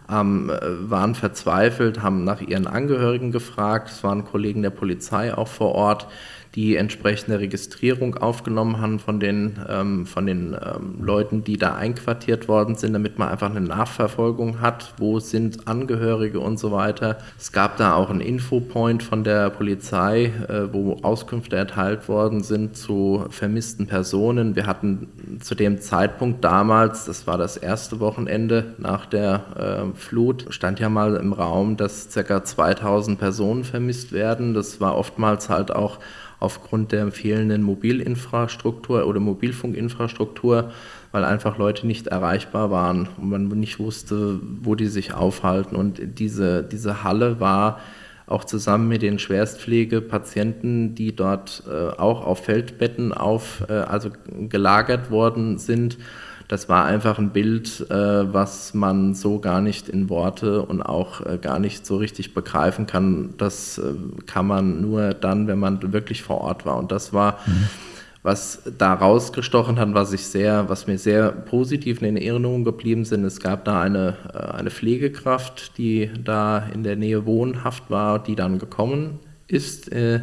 ähm, 0.09 0.51
waren 0.61 1.15
verzweifelt, 1.15 2.01
haben 2.01 2.23
nach 2.23 2.41
ihren 2.41 2.67
Angehörigen 2.67 3.31
gefragt. 3.31 3.89
Es 3.89 4.03
waren 4.03 4.25
Kollegen 4.25 4.61
der 4.61 4.69
Polizei 4.69 5.33
auch 5.33 5.47
vor 5.47 5.73
Ort 5.75 6.07
die 6.55 6.75
entsprechende 6.75 7.39
Registrierung 7.39 8.15
aufgenommen 8.15 8.79
haben 8.79 8.99
von 8.99 9.19
den, 9.19 9.59
ähm, 9.67 10.05
von 10.05 10.27
den 10.27 10.53
ähm, 10.53 11.03
Leuten, 11.03 11.43
die 11.43 11.57
da 11.57 11.75
einquartiert 11.75 12.47
worden 12.47 12.75
sind, 12.75 12.93
damit 12.93 13.17
man 13.17 13.29
einfach 13.29 13.49
eine 13.49 13.61
Nachverfolgung 13.61 14.61
hat, 14.61 14.93
wo 14.97 15.19
sind 15.19 15.67
Angehörige 15.67 16.39
und 16.39 16.59
so 16.59 16.71
weiter. 16.71 17.17
Es 17.39 17.51
gab 17.51 17.77
da 17.77 17.95
auch 17.95 18.11
einen 18.11 18.21
Infopoint 18.21 19.01
von 19.01 19.23
der 19.23 19.49
Polizei, 19.49 20.25
äh, 20.47 20.71
wo 20.71 20.99
Auskünfte 21.01 21.55
erteilt 21.55 22.07
worden 22.07 22.43
sind 22.43 22.77
zu 22.77 23.25
vermissten 23.29 23.87
Personen. 23.87 24.55
Wir 24.55 24.67
hatten 24.67 25.39
zu 25.41 25.55
dem 25.55 25.81
Zeitpunkt 25.81 26.43
damals, 26.43 27.05
das 27.05 27.25
war 27.25 27.39
das 27.39 27.57
erste 27.57 27.99
Wochenende 27.99 28.75
nach 28.77 29.07
der 29.07 29.93
äh, 29.93 29.97
Flut, 29.97 30.45
stand 30.49 30.79
ja 30.79 30.89
mal 30.89 31.15
im 31.15 31.33
Raum, 31.33 31.77
dass 31.77 32.09
ca. 32.13 32.43
2000 32.43 33.17
Personen 33.17 33.63
vermisst 33.63 34.11
werden. 34.11 34.53
Das 34.53 34.79
war 34.79 34.95
oftmals 34.95 35.49
halt 35.49 35.75
auch 35.75 35.97
aufgrund 36.43 36.91
der 36.91 37.11
fehlenden 37.11 37.63
Mobilinfrastruktur 37.63 39.07
oder 39.07 39.19
Mobilfunkinfrastruktur, 39.19 40.71
weil 41.11 41.23
einfach 41.23 41.57
Leute 41.57 41.87
nicht 41.87 42.07
erreichbar 42.07 42.69
waren 42.69 43.07
und 43.17 43.29
man 43.29 43.47
nicht 43.47 43.79
wusste, 43.79 44.39
wo 44.61 44.75
die 44.75 44.87
sich 44.87 45.13
aufhalten. 45.13 45.75
Und 45.75 46.01
diese, 46.19 46.63
diese 46.63 47.03
Halle 47.03 47.39
war 47.39 47.79
auch 48.27 48.43
zusammen 48.43 48.87
mit 48.87 49.01
den 49.01 49.19
Schwerstpflegepatienten, 49.19 50.95
die 50.95 51.15
dort 51.15 51.63
äh, 51.67 51.89
auch 51.97 52.25
auf 52.25 52.45
Feldbetten 52.45 53.13
auf, 53.13 53.63
äh, 53.69 53.73
also 53.73 54.09
gelagert 54.49 55.11
worden 55.11 55.57
sind, 55.57 55.97
das 56.53 56.69
war 56.69 56.85
einfach 56.85 57.17
ein 57.17 57.31
Bild, 57.31 57.83
äh, 57.89 58.31
was 58.31 58.75
man 58.75 59.15
so 59.15 59.39
gar 59.39 59.59
nicht 59.59 59.89
in 59.89 60.07
Worte 60.07 60.61
und 60.61 60.83
auch 60.83 61.25
äh, 61.25 61.39
gar 61.39 61.57
nicht 61.57 61.83
so 61.83 61.97
richtig 61.97 62.35
begreifen 62.35 62.85
kann. 62.85 63.33
Das 63.39 63.79
äh, 63.79 63.95
kann 64.27 64.45
man 64.45 64.79
nur 64.79 65.15
dann, 65.15 65.47
wenn 65.47 65.57
man 65.57 65.91
wirklich 65.91 66.21
vor 66.21 66.41
Ort 66.41 66.63
war. 66.63 66.77
Und 66.77 66.91
das 66.91 67.11
war, 67.11 67.39
mhm. 67.47 67.69
was 68.21 68.61
da 68.77 68.93
rausgestochen 68.93 69.79
hat, 69.79 69.95
was 69.95 70.13
ich 70.13 70.27
sehr, 70.27 70.69
was 70.69 70.85
mir 70.85 70.99
sehr 70.99 71.31
positiv 71.31 72.03
in 72.03 72.17
Erinnerung 72.17 72.63
geblieben 72.63 73.03
sind. 73.03 73.25
Es 73.25 73.39
gab 73.39 73.65
da 73.65 73.81
eine, 73.81 74.17
äh, 74.31 74.37
eine 74.37 74.69
Pflegekraft, 74.69 75.75
die 75.79 76.11
da 76.23 76.67
in 76.71 76.83
der 76.83 76.97
Nähe 76.97 77.25
wohnhaft 77.25 77.89
war, 77.89 78.21
die 78.21 78.35
dann 78.35 78.59
gekommen 78.59 79.21
ist 79.47 79.91
äh, 79.91 80.21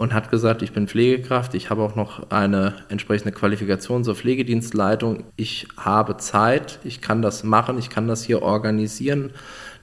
und 0.00 0.14
hat 0.14 0.30
gesagt, 0.30 0.62
ich 0.62 0.72
bin 0.72 0.88
Pflegekraft, 0.88 1.54
ich 1.54 1.68
habe 1.68 1.82
auch 1.82 1.94
noch 1.94 2.30
eine 2.30 2.72
entsprechende 2.88 3.32
Qualifikation 3.32 4.02
zur 4.02 4.14
Pflegedienstleitung, 4.14 5.24
ich 5.36 5.68
habe 5.76 6.16
Zeit, 6.16 6.78
ich 6.84 7.02
kann 7.02 7.20
das 7.20 7.44
machen, 7.44 7.78
ich 7.78 7.90
kann 7.90 8.08
das 8.08 8.24
hier 8.24 8.40
organisieren, 8.40 9.34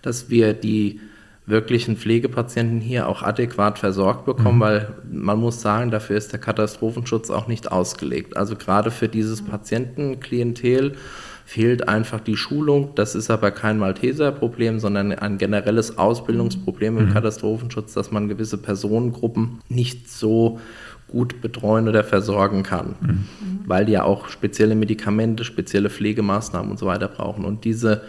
dass 0.02 0.32
wir 0.32 0.56
die 0.56 1.02
wirklichen 1.46 1.98
Pflegepatienten 1.98 2.82
hier 2.82 3.08
auch 3.08 3.22
adäquat 3.22 3.78
versorgt 3.78 4.26
bekommen, 4.26 4.58
mhm. 4.58 4.62
weil 4.62 4.96
man 5.08 5.38
muss 5.38 5.62
sagen, 5.62 5.92
dafür 5.92 6.18
ist 6.18 6.32
der 6.32 6.40
Katastrophenschutz 6.40 7.30
auch 7.30 7.48
nicht 7.48 7.72
ausgelegt. 7.72 8.36
Also 8.38 8.56
gerade 8.56 8.90
für 8.90 9.08
dieses 9.08 9.46
Patientenklientel 9.46 10.96
fehlt 11.48 11.88
einfach 11.88 12.20
die 12.20 12.36
Schulung. 12.36 12.90
Das 12.96 13.16
ist 13.16 13.32
aber 13.32 13.52
kein 13.52 13.80
Malteser-Problem, 13.80 14.80
sondern 14.80 15.14
ein 15.14 15.38
generelles 15.38 15.98
Ausbildungsproblem 15.98 16.98
im 16.98 17.06
mhm. 17.06 17.14
Katastrophenschutz, 17.14 17.94
dass 17.94 18.12
man 18.12 18.28
gewisse 18.28 18.58
Personengruppen 18.58 19.62
nicht 19.70 20.10
so 20.10 20.60
gut 21.08 21.40
betreuen 21.42 21.88
oder 21.88 22.04
versorgen 22.04 22.64
kann, 22.64 22.96
mhm. 23.00 23.26
weil 23.66 23.86
die 23.86 23.94
ja 23.94 24.04
auch 24.04 24.28
spezielle 24.28 24.76
Medikamente, 24.76 25.46
spezielle 25.46 25.90
Pflegemaßnahmen 25.90 26.70
und 26.70 26.80
so 26.80 26.86
weiter 26.86 27.08
brauchen. 27.08 27.46
Und 27.46 27.64
diese 27.64 28.02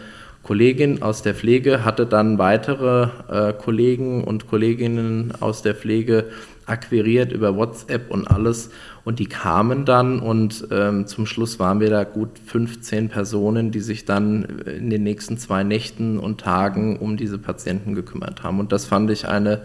Kollegin 0.43 1.01
aus 1.01 1.21
der 1.21 1.33
Pflege 1.33 1.85
hatte 1.85 2.05
dann 2.05 2.39
weitere 2.39 3.07
äh, 3.29 3.53
Kollegen 3.53 4.25
und 4.25 4.47
Kolleginnen 4.47 5.31
aus 5.39 5.61
der 5.61 5.75
Pflege 5.75 6.25
akquiriert 6.69 7.31
über 7.31 7.55
WhatsApp 7.55 8.11
und 8.11 8.29
alles. 8.29 8.69
Und 9.03 9.19
die 9.19 9.25
kamen 9.25 9.85
dann 9.85 10.19
und 10.19 10.67
ähm, 10.71 11.07
zum 11.07 11.25
Schluss 11.25 11.59
waren 11.59 11.79
wir 11.79 11.89
da 11.89 12.03
gut 12.03 12.39
15 12.45 13.09
Personen, 13.09 13.71
die 13.71 13.79
sich 13.79 14.05
dann 14.05 14.43
in 14.65 14.89
den 14.89 15.03
nächsten 15.03 15.37
zwei 15.37 15.63
Nächten 15.63 16.19
und 16.19 16.41
Tagen 16.41 16.97
um 16.97 17.17
diese 17.17 17.37
Patienten 17.37 17.95
gekümmert 17.95 18.43
haben. 18.43 18.59
Und 18.59 18.71
das 18.71 18.85
fand 18.85 19.09
ich 19.09 19.27
eine 19.27 19.61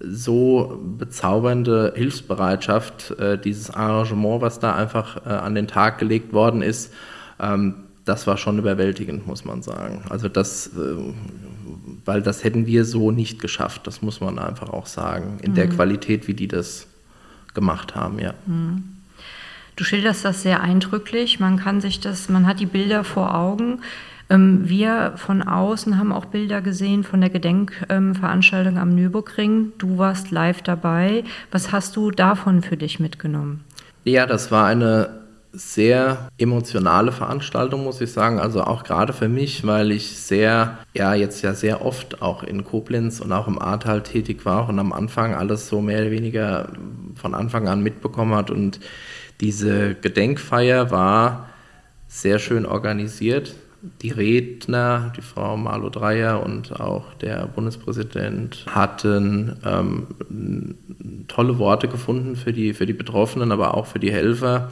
so 0.00 0.80
bezaubernde 0.98 1.92
Hilfsbereitschaft, 1.94 3.12
äh, 3.18 3.38
dieses 3.38 3.70
Arrangement, 3.70 4.40
was 4.40 4.58
da 4.58 4.74
einfach 4.74 5.26
äh, 5.26 5.30
an 5.30 5.54
den 5.54 5.66
Tag 5.66 5.98
gelegt 5.98 6.32
worden 6.32 6.62
ist. 6.62 6.92
Ähm, 7.38 7.74
das 8.04 8.26
war 8.26 8.36
schon 8.36 8.58
überwältigend, 8.58 9.26
muss 9.26 9.44
man 9.44 9.62
sagen. 9.62 10.02
Also 10.08 10.28
das, 10.28 10.68
äh, 10.68 10.96
weil 12.04 12.22
das 12.22 12.44
hätten 12.44 12.66
wir 12.66 12.84
so 12.84 13.10
nicht 13.10 13.40
geschafft, 13.40 13.86
das 13.86 14.02
muss 14.02 14.20
man 14.20 14.38
einfach 14.38 14.70
auch 14.70 14.86
sagen, 14.86 15.38
in 15.42 15.52
mhm. 15.52 15.54
der 15.56 15.68
Qualität, 15.68 16.28
wie 16.28 16.34
die 16.34 16.48
das 16.48 16.86
gemacht 17.54 17.94
haben, 17.94 18.18
ja. 18.18 18.34
Mhm. 18.46 18.84
Du 19.76 19.84
schilderst 19.84 20.26
das 20.26 20.42
sehr 20.42 20.60
eindrücklich. 20.60 21.40
Man 21.40 21.56
kann 21.56 21.80
sich 21.80 22.00
das, 22.00 22.28
man 22.28 22.46
hat 22.46 22.60
die 22.60 22.66
Bilder 22.66 23.02
vor 23.02 23.34
Augen. 23.34 23.80
Ähm, 24.28 24.68
wir 24.68 25.14
von 25.16 25.42
außen 25.42 25.98
haben 25.98 26.12
auch 26.12 26.26
Bilder 26.26 26.60
gesehen 26.60 27.02
von 27.02 27.20
der 27.20 27.30
Gedenkveranstaltung 27.30 28.78
am 28.78 28.94
Nürburgring. 28.94 29.72
Du 29.78 29.96
warst 29.98 30.30
live 30.30 30.62
dabei. 30.62 31.24
Was 31.50 31.72
hast 31.72 31.96
du 31.96 32.10
davon 32.10 32.62
für 32.62 32.76
dich 32.76 33.00
mitgenommen? 33.00 33.64
Ja, 34.04 34.26
das 34.26 34.50
war 34.50 34.66
eine 34.66 35.19
sehr 35.52 36.28
emotionale 36.38 37.12
Veranstaltung, 37.12 37.84
muss 37.84 38.00
ich 38.00 38.12
sagen. 38.12 38.38
Also 38.38 38.62
auch 38.62 38.84
gerade 38.84 39.12
für 39.12 39.28
mich, 39.28 39.66
weil 39.66 39.90
ich 39.90 40.16
sehr, 40.18 40.78
ja, 40.94 41.14
jetzt 41.14 41.42
ja 41.42 41.54
sehr 41.54 41.84
oft 41.84 42.22
auch 42.22 42.42
in 42.42 42.64
Koblenz 42.64 43.20
und 43.20 43.32
auch 43.32 43.48
im 43.48 43.60
Ahrtal 43.60 44.02
tätig 44.02 44.44
war 44.44 44.68
und 44.68 44.78
am 44.78 44.92
Anfang 44.92 45.34
alles 45.34 45.68
so 45.68 45.80
mehr 45.80 46.02
oder 46.02 46.10
weniger 46.10 46.68
von 47.16 47.34
Anfang 47.34 47.68
an 47.68 47.82
mitbekommen 47.82 48.34
hat. 48.34 48.50
Und 48.50 48.80
diese 49.40 49.94
Gedenkfeier 49.94 50.90
war 50.90 51.48
sehr 52.06 52.38
schön 52.38 52.66
organisiert. 52.66 53.54
Die 54.02 54.10
Redner, 54.10 55.12
die 55.16 55.22
Frau 55.22 55.56
Marlo 55.56 55.88
Dreyer 55.88 56.44
und 56.44 56.78
auch 56.78 57.14
der 57.14 57.46
Bundespräsident 57.46 58.66
hatten 58.68 59.56
ähm, 59.64 60.76
tolle 61.28 61.58
Worte 61.58 61.88
gefunden 61.88 62.36
für 62.36 62.52
die, 62.52 62.74
für 62.74 62.84
die 62.84 62.92
Betroffenen, 62.92 63.52
aber 63.52 63.74
auch 63.74 63.86
für 63.86 63.98
die 63.98 64.12
Helfer 64.12 64.68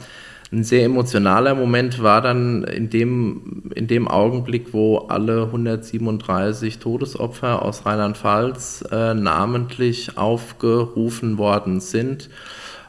ein 0.51 0.63
sehr 0.63 0.83
emotionaler 0.83 1.53
Moment 1.53 2.01
war 2.01 2.21
dann 2.21 2.63
in 2.63 2.89
dem, 2.89 3.71
in 3.75 3.85
dem 3.85 4.07
Augenblick, 4.07 4.73
wo 4.73 4.97
alle 4.97 5.43
137 5.43 6.79
Todesopfer 6.79 7.61
aus 7.61 7.85
Rheinland-Pfalz 7.85 8.83
äh, 8.91 9.13
namentlich 9.13 10.17
aufgerufen 10.17 11.37
worden 11.37 11.79
sind. 11.81 12.29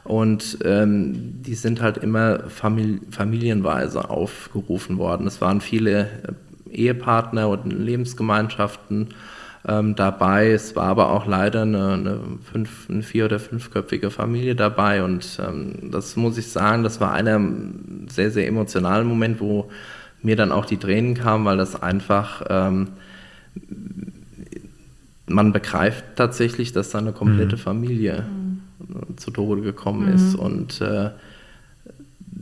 Und 0.03 0.57
ähm, 0.65 1.43
die 1.43 1.53
sind 1.53 1.81
halt 1.81 1.97
immer 1.97 2.49
famili 2.49 2.99
familienweise 3.11 4.09
aufgerufen 4.09 4.97
worden. 4.97 5.27
Es 5.27 5.39
waren 5.41 5.61
viele 5.61 6.09
äh, 6.71 6.75
Ehepartner 6.75 7.49
und 7.49 7.71
Lebensgemeinschaften 7.71 9.09
ähm, 9.67 9.95
dabei. 9.95 10.51
Es 10.51 10.75
war 10.75 10.85
aber 10.85 11.11
auch 11.11 11.25
leider 11.25 11.63
eine, 11.63 11.93
eine, 11.93 12.19
fünf, 12.43 12.89
eine 12.89 13.03
vier- 13.03 13.25
oder 13.25 13.39
fünfköpfige 13.39 14.09
Familie 14.09 14.55
dabei 14.55 15.03
und 15.03 15.39
ähm, 15.45 15.91
das 15.91 16.15
muss 16.15 16.37
ich 16.37 16.47
sagen, 16.47 16.83
das 16.83 16.99
war 16.99 17.13
einer 17.13 17.39
sehr, 18.07 18.31
sehr 18.31 18.47
emotionalen 18.47 19.07
Moment, 19.07 19.39
wo 19.39 19.69
mir 20.23 20.35
dann 20.35 20.51
auch 20.51 20.65
die 20.65 20.77
Tränen 20.77 21.15
kamen, 21.15 21.45
weil 21.45 21.57
das 21.57 21.81
einfach, 21.81 22.43
ähm, 22.49 22.89
man 25.27 25.53
begreift 25.53 26.03
tatsächlich, 26.15 26.73
dass 26.73 26.89
da 26.89 26.99
eine 26.99 27.13
komplette 27.13 27.55
mhm. 27.55 27.59
Familie 27.59 28.25
mhm. 28.27 29.17
zu 29.17 29.31
Tode 29.31 29.61
gekommen 29.61 30.07
mhm. 30.07 30.15
ist 30.15 30.35
und 30.35 30.81
äh, 30.81 31.11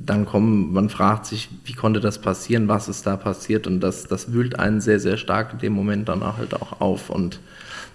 dann 0.09 0.25
kommen, 0.25 0.73
man 0.73 0.89
fragt 0.89 1.25
sich, 1.25 1.49
wie 1.65 1.73
konnte 1.73 1.99
das 1.99 2.19
passieren, 2.19 2.67
was 2.67 2.89
ist 2.89 3.05
da 3.05 3.15
passiert 3.15 3.67
und 3.67 3.79
das, 3.79 4.07
das 4.07 4.33
wühlt 4.33 4.57
einen 4.57 4.81
sehr, 4.81 4.99
sehr 4.99 5.17
stark 5.17 5.53
in 5.53 5.59
dem 5.59 5.73
Moment 5.73 6.09
dann 6.09 6.23
halt 6.23 6.53
auch 6.53 6.81
auf 6.81 7.09
und 7.09 7.39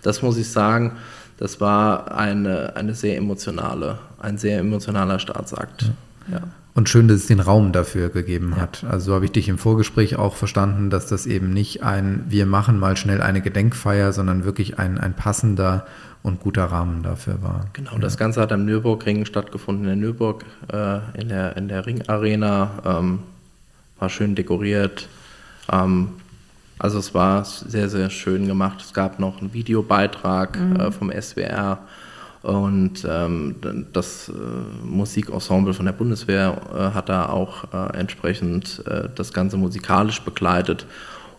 das 0.02 0.22
muss 0.22 0.36
ich 0.36 0.48
sagen, 0.50 0.92
das 1.38 1.60
war 1.60 2.16
eine, 2.16 2.76
eine 2.76 2.94
sehr 2.94 3.16
emotionale, 3.16 3.98
ein 4.20 4.38
sehr 4.38 4.58
emotionaler 4.60 5.18
Staatsakt. 5.18 5.90
Ja. 6.30 6.38
ja. 6.38 6.42
Und 6.74 6.88
schön, 6.88 7.06
dass 7.06 7.18
es 7.18 7.26
den 7.26 7.40
Raum 7.40 7.72
dafür 7.72 8.08
gegeben 8.08 8.56
hat. 8.56 8.82
Ja. 8.82 8.90
Also 8.90 9.06
so 9.06 9.14
habe 9.14 9.24
ich 9.24 9.32
dich 9.32 9.48
im 9.48 9.58
Vorgespräch 9.58 10.16
auch 10.16 10.34
verstanden, 10.34 10.90
dass 10.90 11.06
das 11.06 11.26
eben 11.26 11.50
nicht 11.50 11.82
ein, 11.82 12.24
wir 12.28 12.46
machen 12.46 12.78
mal 12.78 12.96
schnell 12.96 13.22
eine 13.22 13.40
Gedenkfeier, 13.40 14.12
sondern 14.12 14.44
wirklich 14.44 14.78
ein, 14.78 14.98
ein 14.98 15.14
passender 15.14 15.86
und 16.24 16.40
guter 16.40 16.64
Rahmen 16.64 17.04
dafür 17.04 17.40
war. 17.40 17.66
Genau, 17.74 17.92
ja. 17.92 17.98
das 18.00 18.16
Ganze 18.16 18.40
hat 18.40 18.50
am 18.50 18.64
Nürburgring 18.64 19.24
stattgefunden, 19.26 19.88
in 19.88 20.00
Nürburg, 20.00 20.44
äh, 20.72 20.98
in, 21.20 21.28
der, 21.28 21.56
in 21.56 21.68
der 21.68 21.86
Ringarena, 21.86 22.70
ähm, 22.84 23.20
war 24.00 24.08
schön 24.08 24.34
dekoriert. 24.34 25.08
Ähm, 25.70 26.08
Also 26.78 26.98
es 26.98 27.14
war 27.14 27.44
sehr, 27.44 27.88
sehr 27.88 28.10
schön 28.10 28.48
gemacht. 28.48 28.82
Es 28.82 28.92
gab 28.92 29.20
noch 29.20 29.40
einen 29.40 29.52
Videobeitrag 29.52 30.58
mhm. 30.58 30.80
äh, 30.80 30.90
vom 30.90 31.12
SWR 31.12 31.78
und 32.42 33.06
ähm, 33.08 33.54
das 33.92 34.28
äh, 34.28 34.32
Musikensemble 34.84 35.72
von 35.72 35.86
der 35.86 35.92
Bundeswehr 35.92 36.60
äh, 36.74 36.94
hat 36.94 37.08
da 37.08 37.28
auch 37.28 37.72
äh, 37.72 37.96
entsprechend 37.96 38.82
äh, 38.86 39.08
das 39.14 39.32
Ganze 39.32 39.56
musikalisch 39.56 40.20
begleitet. 40.22 40.84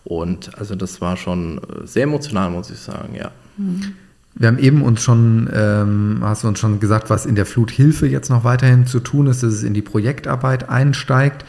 Und 0.04 0.58
also 0.58 0.74
das 0.74 1.00
war 1.00 1.16
schon 1.16 1.58
äh, 1.58 1.86
sehr 1.86 2.04
emotional, 2.04 2.50
muss 2.50 2.70
ich 2.70 2.78
sagen, 2.78 3.14
ja. 3.14 3.30
Mhm. 3.56 3.94
Wir 4.38 4.48
haben 4.48 4.58
eben 4.58 4.82
uns 4.82 5.02
schon, 5.02 5.48
ähm, 5.52 6.18
hast 6.20 6.44
du 6.44 6.48
uns 6.48 6.58
schon 6.58 6.78
gesagt, 6.78 7.08
was 7.08 7.24
in 7.24 7.34
der 7.34 7.46
Fluthilfe 7.46 8.06
jetzt 8.06 8.28
noch 8.28 8.44
weiterhin 8.44 8.86
zu 8.86 9.00
tun 9.00 9.26
ist, 9.28 9.42
dass 9.42 9.54
es 9.54 9.62
in 9.62 9.72
die 9.72 9.82
Projektarbeit 9.82 10.68
einsteigt. 10.68 11.44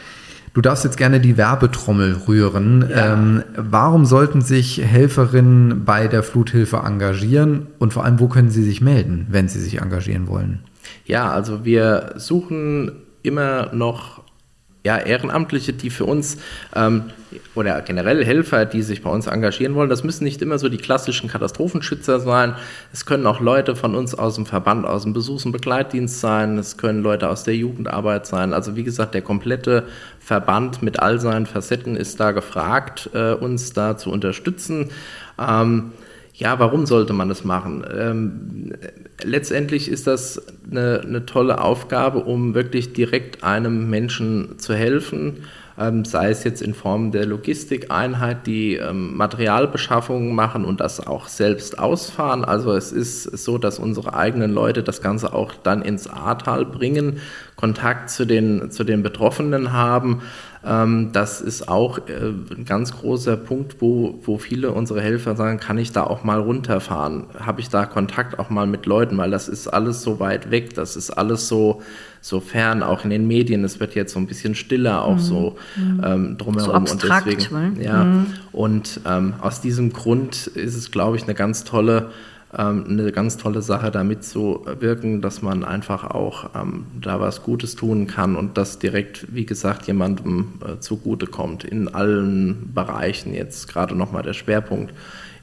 Du 0.54 0.62
darfst 0.62 0.84
jetzt 0.84 0.96
gerne 0.96 1.20
die 1.20 1.36
Werbetrommel 1.36 2.16
rühren. 2.26 2.86
Ja. 2.88 3.12
Ähm, 3.12 3.42
warum 3.56 4.06
sollten 4.06 4.40
sich 4.40 4.82
Helferinnen 4.82 5.84
bei 5.84 6.08
der 6.08 6.22
Fluthilfe 6.22 6.78
engagieren 6.78 7.66
und 7.78 7.92
vor 7.92 8.04
allem, 8.04 8.18
wo 8.18 8.28
können 8.28 8.50
sie 8.50 8.64
sich 8.64 8.80
melden, 8.80 9.26
wenn 9.28 9.48
sie 9.48 9.60
sich 9.60 9.80
engagieren 9.80 10.26
wollen? 10.26 10.60
Ja, 11.04 11.30
also 11.30 11.66
wir 11.66 12.14
suchen 12.16 12.92
immer 13.22 13.74
noch 13.74 14.17
ja, 14.84 14.96
Ehrenamtliche, 14.96 15.72
die 15.72 15.90
für 15.90 16.04
uns 16.04 16.38
ähm, 16.74 17.04
oder 17.54 17.82
generell 17.82 18.24
Helfer, 18.24 18.64
die 18.64 18.82
sich 18.82 19.02
bei 19.02 19.10
uns 19.10 19.26
engagieren 19.26 19.74
wollen. 19.74 19.90
Das 19.90 20.04
müssen 20.04 20.24
nicht 20.24 20.40
immer 20.40 20.58
so 20.58 20.68
die 20.68 20.78
klassischen 20.78 21.28
Katastrophenschützer 21.28 22.20
sein. 22.20 22.54
Es 22.92 23.04
können 23.04 23.26
auch 23.26 23.40
Leute 23.40 23.76
von 23.76 23.94
uns 23.94 24.14
aus 24.14 24.36
dem 24.36 24.46
Verband, 24.46 24.86
aus 24.86 25.02
dem 25.02 25.12
Besuchs- 25.12 25.44
und 25.44 25.52
Begleitdienst 25.52 26.20
sein. 26.20 26.56
Es 26.58 26.76
können 26.76 27.02
Leute 27.02 27.28
aus 27.28 27.44
der 27.44 27.56
Jugendarbeit 27.56 28.26
sein. 28.26 28.52
Also 28.52 28.76
wie 28.76 28.84
gesagt, 28.84 29.14
der 29.14 29.22
komplette 29.22 29.84
Verband 30.20 30.82
mit 30.82 31.00
all 31.00 31.20
seinen 31.20 31.46
Facetten 31.46 31.96
ist 31.96 32.20
da 32.20 32.32
gefragt, 32.32 33.10
äh, 33.12 33.32
uns 33.32 33.72
da 33.72 33.96
zu 33.96 34.10
unterstützen. 34.10 34.90
Ähm, 35.38 35.92
ja, 36.38 36.60
warum 36.60 36.86
sollte 36.86 37.12
man 37.12 37.28
das 37.28 37.42
machen? 37.44 37.84
Ähm, 37.92 38.72
letztendlich 39.24 39.90
ist 39.90 40.06
das 40.06 40.40
eine, 40.70 41.00
eine, 41.00 41.26
tolle 41.26 41.60
Aufgabe, 41.60 42.20
um 42.20 42.54
wirklich 42.54 42.92
direkt 42.92 43.42
einem 43.42 43.90
Menschen 43.90 44.56
zu 44.60 44.72
helfen, 44.72 45.38
ähm, 45.76 46.04
sei 46.04 46.30
es 46.30 46.44
jetzt 46.44 46.62
in 46.62 46.74
Form 46.74 47.10
der 47.10 47.26
Logistikeinheit, 47.26 48.46
die 48.46 48.76
ähm, 48.76 49.16
Materialbeschaffungen 49.16 50.32
machen 50.32 50.64
und 50.64 50.80
das 50.80 51.04
auch 51.04 51.26
selbst 51.26 51.76
ausfahren. 51.76 52.44
Also 52.44 52.72
es 52.72 52.92
ist 52.92 53.24
so, 53.24 53.58
dass 53.58 53.80
unsere 53.80 54.14
eigenen 54.14 54.52
Leute 54.52 54.84
das 54.84 55.02
Ganze 55.02 55.32
auch 55.32 55.54
dann 55.54 55.82
ins 55.82 56.06
Ahrtal 56.06 56.64
bringen, 56.64 57.18
Kontakt 57.58 58.08
zu 58.08 58.24
den, 58.24 58.70
zu 58.70 58.84
den 58.84 59.02
Betroffenen 59.02 59.72
haben. 59.72 60.22
Ähm, 60.64 61.10
das 61.12 61.40
ist 61.40 61.68
auch 61.68 61.98
äh, 62.06 62.28
ein 62.56 62.64
ganz 62.64 62.92
großer 62.92 63.36
Punkt, 63.36 63.78
wo, 63.80 64.20
wo 64.22 64.38
viele 64.38 64.70
unserer 64.70 65.00
Helfer 65.00 65.34
sagen, 65.34 65.58
kann 65.58 65.76
ich 65.76 65.90
da 65.90 66.04
auch 66.04 66.22
mal 66.22 66.38
runterfahren? 66.38 67.24
Habe 67.36 67.60
ich 67.60 67.68
da 67.68 67.84
Kontakt 67.84 68.38
auch 68.38 68.48
mal 68.48 68.68
mit 68.68 68.86
Leuten? 68.86 69.18
Weil 69.18 69.32
das 69.32 69.48
ist 69.48 69.66
alles 69.66 70.02
so 70.02 70.20
weit 70.20 70.52
weg, 70.52 70.74
das 70.74 70.94
ist 70.94 71.10
alles 71.10 71.48
so, 71.48 71.82
so 72.20 72.38
fern, 72.38 72.84
auch 72.84 73.02
in 73.02 73.10
den 73.10 73.26
Medien. 73.26 73.64
Es 73.64 73.80
wird 73.80 73.96
jetzt 73.96 74.12
so 74.12 74.20
ein 74.20 74.28
bisschen 74.28 74.54
stiller 74.54 75.02
auch 75.02 75.16
mhm. 75.16 75.18
so 75.18 75.56
mhm. 75.74 76.00
ähm, 76.04 76.38
drumherum. 76.38 76.86
So 76.86 76.92
abstrakt, 76.94 77.26
und 77.26 77.36
deswegen, 77.38 77.82
ja. 77.82 78.04
Mhm. 78.04 78.26
Und 78.52 79.00
ähm, 79.04 79.34
aus 79.40 79.60
diesem 79.60 79.92
Grund 79.92 80.46
ist 80.46 80.76
es, 80.76 80.92
glaube 80.92 81.16
ich, 81.16 81.24
eine 81.24 81.34
ganz 81.34 81.64
tolle 81.64 82.10
eine 82.50 83.12
ganz 83.12 83.36
tolle 83.36 83.60
Sache, 83.60 83.90
da 83.90 84.04
mitzuwirken, 84.04 85.20
dass 85.20 85.42
man 85.42 85.64
einfach 85.64 86.04
auch 86.04 86.50
ähm, 86.54 86.86
da 86.98 87.20
was 87.20 87.42
Gutes 87.42 87.76
tun 87.76 88.06
kann 88.06 88.36
und 88.36 88.56
das 88.56 88.78
direkt, 88.78 89.34
wie 89.34 89.44
gesagt, 89.44 89.86
jemandem 89.86 90.54
äh, 90.66 90.80
zugutekommt 90.80 91.64
in 91.64 91.88
allen 91.88 92.72
Bereichen. 92.72 93.34
Jetzt 93.34 93.68
gerade 93.68 93.94
nochmal 93.94 94.22
der 94.22 94.32
Schwerpunkt 94.32 94.94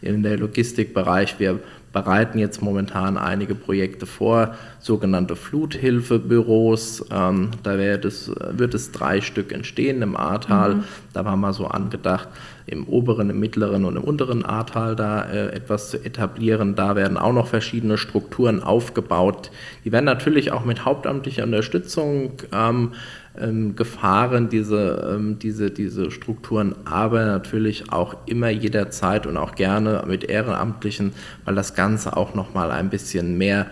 in 0.02 0.24
der 0.24 0.38
Logistikbereich. 0.38 1.40
Wir 1.40 1.60
bereiten 1.96 2.40
jetzt 2.40 2.62
momentan 2.62 3.18
einige 3.18 3.56
Projekte 3.56 4.06
vor, 4.06 4.54
sogenannte 4.82 5.38
Fluthilfebüros. 5.38 7.06
Ähm, 7.10 7.52
da 7.64 7.78
wird 7.78 8.04
es, 8.04 8.30
wird 8.52 8.74
es 8.74 8.92
drei 8.92 9.22
Stück 9.22 9.54
entstehen 9.54 10.02
im 10.02 10.18
Ahrtal. 10.18 10.76
Mhm. 10.76 10.84
Da 11.14 11.24
war 11.24 11.38
mal 11.38 11.54
so 11.54 11.68
angedacht, 11.68 12.28
im 12.66 12.86
oberen, 12.86 13.30
im 13.30 13.40
mittleren 13.40 13.86
und 13.86 13.96
im 13.96 14.04
unteren 14.04 14.44
Ahrtal 14.44 14.98
da 14.98 15.24
äh, 15.24 15.54
etwas 15.54 15.92
zu 15.92 16.04
etablieren. 16.04 16.76
Da 16.76 16.98
werden 16.98 17.18
auch 17.18 17.32
noch 17.32 17.48
verschiedene 17.48 17.98
Strukturen 17.98 18.62
aufgebaut. 18.62 19.50
Die 19.86 19.94
werden 19.94 20.06
natürlich 20.06 20.52
auch 20.52 20.66
mit 20.66 20.84
hauptamtlicher 20.84 21.44
Unterstützung 21.44 22.34
ähm, 22.52 22.92
ähm, 23.40 23.76
gefahren, 23.76 24.50
diese, 24.50 25.14
ähm, 25.16 25.40
diese, 25.40 25.72
diese 25.72 26.12
Strukturen, 26.12 26.76
aber 26.86 27.26
natürlich 27.26 27.92
auch 27.92 28.16
immer 28.26 28.50
jederzeit 28.50 29.28
und 29.28 29.38
auch 29.38 29.56
gerne 29.56 30.04
mit 30.08 30.24
Ehrenamtlichen, 30.24 31.14
weil 31.46 31.56
das 31.56 31.74
Ganze 31.76 32.16
auch 32.16 32.36
nochmal 32.36 32.72
ein 32.72 32.90
bisschen 32.90 33.38
mehr 33.38 33.68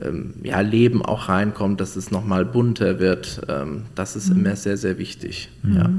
ähm, 0.00 0.34
ja, 0.42 0.60
Leben 0.60 1.04
auch 1.04 1.28
reinkommt, 1.28 1.80
dass 1.80 1.96
es 1.96 2.10
nochmal 2.10 2.44
bunter 2.44 3.00
wird. 3.00 3.42
Ähm, 3.48 3.84
das 3.94 4.16
ist 4.16 4.30
mhm. 4.30 4.40
immer 4.40 4.56
sehr, 4.56 4.76
sehr 4.76 4.98
wichtig. 4.98 5.50
Mhm. 5.62 5.76
Ja 5.76 5.90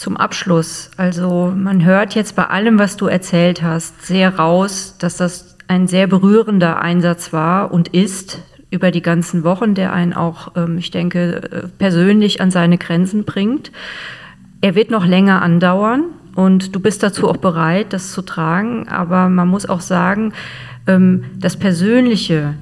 zum 0.00 0.16
Abschluss. 0.16 0.90
Also 0.96 1.52
man 1.54 1.84
hört 1.84 2.14
jetzt 2.14 2.34
bei 2.34 2.46
allem, 2.46 2.78
was 2.78 2.96
du 2.96 3.06
erzählt 3.06 3.62
hast, 3.62 4.06
sehr 4.06 4.36
raus, 4.36 4.96
dass 4.98 5.18
das 5.18 5.58
ein 5.68 5.86
sehr 5.86 6.06
berührender 6.06 6.80
Einsatz 6.80 7.32
war 7.32 7.70
und 7.70 7.88
ist 7.88 8.38
über 8.70 8.90
die 8.90 9.02
ganzen 9.02 9.44
Wochen, 9.44 9.74
der 9.74 9.92
einen 9.92 10.12
auch, 10.12 10.52
ähm, 10.56 10.78
ich 10.78 10.90
denke, 10.90 11.42
äh, 11.42 11.68
persönlich 11.78 12.40
an 12.40 12.50
seine 12.50 12.78
Grenzen 12.78 13.24
bringt. 13.24 13.72
Er 14.60 14.74
wird 14.74 14.90
noch 14.90 15.04
länger 15.04 15.42
andauern 15.42 16.04
und 16.34 16.74
du 16.74 16.80
bist 16.80 17.02
dazu 17.02 17.28
auch 17.28 17.38
bereit, 17.38 17.92
das 17.92 18.12
zu 18.12 18.22
tragen. 18.22 18.88
Aber 18.88 19.28
man 19.28 19.48
muss 19.48 19.66
auch 19.66 19.80
sagen, 19.80 20.32
ähm, 20.86 21.24
das 21.38 21.56
Persönliche, 21.56 22.54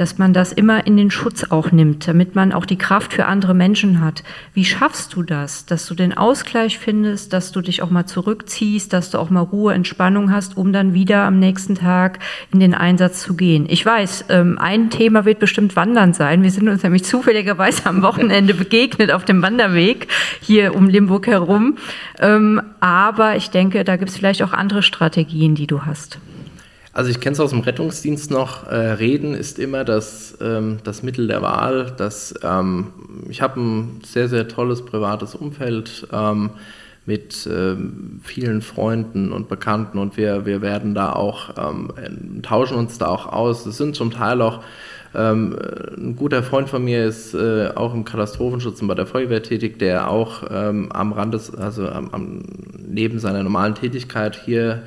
dass 0.00 0.16
man 0.16 0.32
das 0.32 0.50
immer 0.50 0.86
in 0.86 0.96
den 0.96 1.10
Schutz 1.10 1.44
auch 1.50 1.72
nimmt, 1.72 2.08
damit 2.08 2.34
man 2.34 2.54
auch 2.54 2.64
die 2.64 2.78
Kraft 2.78 3.12
für 3.12 3.26
andere 3.26 3.52
Menschen 3.52 4.00
hat. 4.00 4.22
Wie 4.54 4.64
schaffst 4.64 5.12
du 5.14 5.22
das, 5.22 5.66
dass 5.66 5.84
du 5.84 5.94
den 5.94 6.16
Ausgleich 6.16 6.78
findest, 6.78 7.34
dass 7.34 7.52
du 7.52 7.60
dich 7.60 7.82
auch 7.82 7.90
mal 7.90 8.06
zurückziehst, 8.06 8.94
dass 8.94 9.10
du 9.10 9.18
auch 9.18 9.28
mal 9.28 9.42
Ruhe, 9.42 9.74
Entspannung 9.74 10.32
hast, 10.32 10.56
um 10.56 10.72
dann 10.72 10.94
wieder 10.94 11.24
am 11.24 11.38
nächsten 11.38 11.74
Tag 11.74 12.18
in 12.50 12.60
den 12.60 12.72
Einsatz 12.72 13.20
zu 13.20 13.36
gehen? 13.36 13.66
Ich 13.68 13.84
weiß, 13.84 14.24
ähm, 14.30 14.58
ein 14.58 14.88
Thema 14.88 15.26
wird 15.26 15.38
bestimmt 15.38 15.76
Wandern 15.76 16.14
sein. 16.14 16.42
Wir 16.42 16.50
sind 16.50 16.70
uns 16.70 16.82
nämlich 16.82 17.04
zufälligerweise 17.04 17.84
am 17.84 18.00
Wochenende 18.00 18.54
begegnet 18.54 19.12
auf 19.12 19.26
dem 19.26 19.42
Wanderweg 19.42 20.08
hier 20.40 20.74
um 20.74 20.88
Limburg 20.88 21.26
herum. 21.26 21.76
Ähm, 22.18 22.62
aber 22.80 23.36
ich 23.36 23.50
denke, 23.50 23.84
da 23.84 23.96
gibt 23.96 24.10
es 24.10 24.16
vielleicht 24.16 24.42
auch 24.42 24.54
andere 24.54 24.82
Strategien, 24.82 25.54
die 25.54 25.66
du 25.66 25.84
hast. 25.84 26.18
Also 26.92 27.10
ich 27.10 27.20
kenne 27.20 27.34
es 27.34 27.40
aus 27.40 27.50
dem 27.50 27.60
Rettungsdienst 27.60 28.30
noch. 28.30 28.66
Äh, 28.66 28.74
Reden 28.74 29.34
ist 29.34 29.58
immer 29.58 29.84
das, 29.84 30.36
ähm, 30.40 30.78
das 30.82 31.02
Mittel 31.02 31.28
der 31.28 31.40
Wahl. 31.40 31.92
Das, 31.96 32.34
ähm, 32.42 32.88
ich 33.28 33.42
habe 33.42 33.60
ein 33.60 34.00
sehr, 34.04 34.28
sehr 34.28 34.48
tolles 34.48 34.84
privates 34.84 35.36
Umfeld 35.36 36.08
ähm, 36.12 36.50
mit 37.06 37.48
ähm, 37.50 38.20
vielen 38.24 38.60
Freunden 38.60 39.32
und 39.32 39.48
Bekannten 39.48 39.98
und 39.98 40.16
wir, 40.16 40.46
wir 40.46 40.62
werden 40.62 40.94
da 40.94 41.12
auch, 41.12 41.50
ähm, 41.56 42.42
tauschen 42.42 42.76
uns 42.76 42.98
da 42.98 43.06
auch 43.06 43.26
aus. 43.32 43.66
Es 43.66 43.76
sind 43.76 43.94
zum 43.94 44.10
Teil 44.10 44.42
auch 44.42 44.62
ähm, 45.14 45.56
ein 45.96 46.16
guter 46.16 46.42
Freund 46.42 46.68
von 46.68 46.84
mir 46.84 47.04
ist 47.04 47.34
äh, 47.34 47.70
auch 47.74 47.94
im 47.94 48.04
Katastrophenschutz 48.04 48.82
und 48.82 48.88
bei 48.88 48.94
der 48.94 49.06
Feuerwehr 49.06 49.42
tätig, 49.42 49.78
der 49.78 50.08
auch 50.08 50.48
am 50.48 51.12
Rand 51.12 51.34
also 51.58 51.88
am, 51.88 52.42
neben 52.78 53.18
seiner 53.18 53.42
normalen 53.42 53.74
Tätigkeit 53.74 54.40
hier 54.44 54.82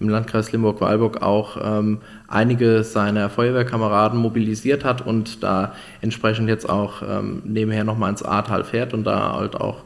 im 0.00 0.08
Landkreis 0.08 0.52
Limburg-Weilburg 0.52 1.22
auch 1.22 1.56
ähm, 1.62 1.98
einige 2.28 2.84
seiner 2.84 3.30
Feuerwehrkameraden 3.30 4.18
mobilisiert 4.18 4.84
hat 4.84 5.06
und 5.06 5.42
da 5.42 5.72
entsprechend 6.00 6.48
jetzt 6.48 6.68
auch 6.68 7.02
ähm, 7.02 7.42
nebenher 7.44 7.84
nochmal 7.84 8.10
ins 8.10 8.22
Ahrtal 8.22 8.64
fährt 8.64 8.94
und 8.94 9.04
da 9.04 9.34
halt 9.34 9.56
auch 9.56 9.84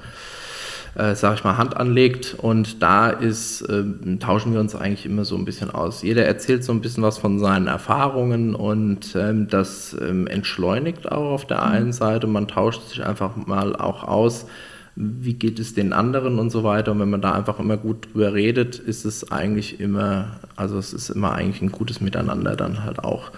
äh, 0.95 1.15
sag 1.15 1.35
ich 1.37 1.45
mal, 1.45 1.57
Hand 1.57 1.77
anlegt. 1.77 2.35
Und 2.39 2.83
da 2.83 3.11
ist, 3.11 3.63
äh, 3.63 3.85
tauschen 4.19 4.53
wir 4.53 4.61
uns 4.61 4.75
eigentlich 4.75 5.07
immer 5.07 5.25
so 5.25 5.37
ein 5.37 5.45
bisschen 5.45 5.71
aus. 5.71 6.03
Jeder 6.03 6.25
erzählt 6.27 6.65
so 6.65 6.73
ein 6.73 6.81
bisschen 6.81 7.03
was 7.03 7.19
von 7.19 7.39
seinen 7.39 7.67
Erfahrungen 7.67 8.55
und 8.55 9.15
ähm, 9.17 9.49
das 9.49 9.97
ähm, 10.01 10.27
entschleunigt 10.27 11.11
auch 11.11 11.33
auf 11.33 11.47
der 11.47 11.63
einen 11.63 11.93
Seite. 11.93 12.27
Man 12.27 12.49
tauscht 12.49 12.89
sich 12.89 13.05
einfach 13.05 13.37
mal 13.37 13.75
auch 13.77 14.05
aus, 14.05 14.47
wie 14.95 15.35
geht 15.35 15.59
es 15.59 15.75
den 15.75 15.93
anderen 15.93 16.39
und 16.39 16.51
so 16.51 16.65
weiter. 16.65 16.93
Und 16.93 17.01
wenn 17.01 17.11
man 17.11 17.23
da 17.23 17.33
einfach 17.33 17.59
immer 17.59 17.77
gut 17.77 18.09
drüber 18.13 18.35
redet, 18.35 18.79
ist 18.79 19.05
es 19.05 19.33
eigentlich 19.33 19.81
immer, 19.81 20.41
also 20.57 20.79
es 20.79 20.93
ist 20.93 21.11
immer 21.11 21.33
eigentlich 21.33 21.63
ein 21.63 21.73
gutes 21.73 22.01
Miteinander 22.01 22.57
dann 22.57 22.85
halt 22.85 22.99
auch. 22.99 23.31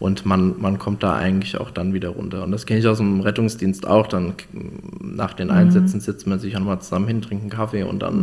Und 0.00 0.26
man, 0.26 0.60
man 0.60 0.78
kommt 0.78 1.02
da 1.02 1.16
eigentlich 1.16 1.58
auch 1.58 1.70
dann 1.70 1.92
wieder 1.92 2.10
runter. 2.10 2.44
Und 2.44 2.52
das 2.52 2.66
kenne 2.66 2.80
ich 2.80 2.86
aus 2.86 2.98
dem 2.98 3.20
Rettungsdienst 3.20 3.86
auch. 3.86 4.06
Dann 4.06 4.34
nach 5.00 5.34
den 5.34 5.50
Einsätzen 5.50 6.00
sitzt 6.00 6.26
man 6.26 6.38
sich 6.38 6.54
auch 6.54 6.60
nochmal 6.60 6.80
zusammen 6.80 7.08
hin, 7.08 7.22
trinkt 7.22 7.42
einen 7.42 7.50
Kaffee 7.50 7.82
und 7.82 8.00
dann 8.00 8.16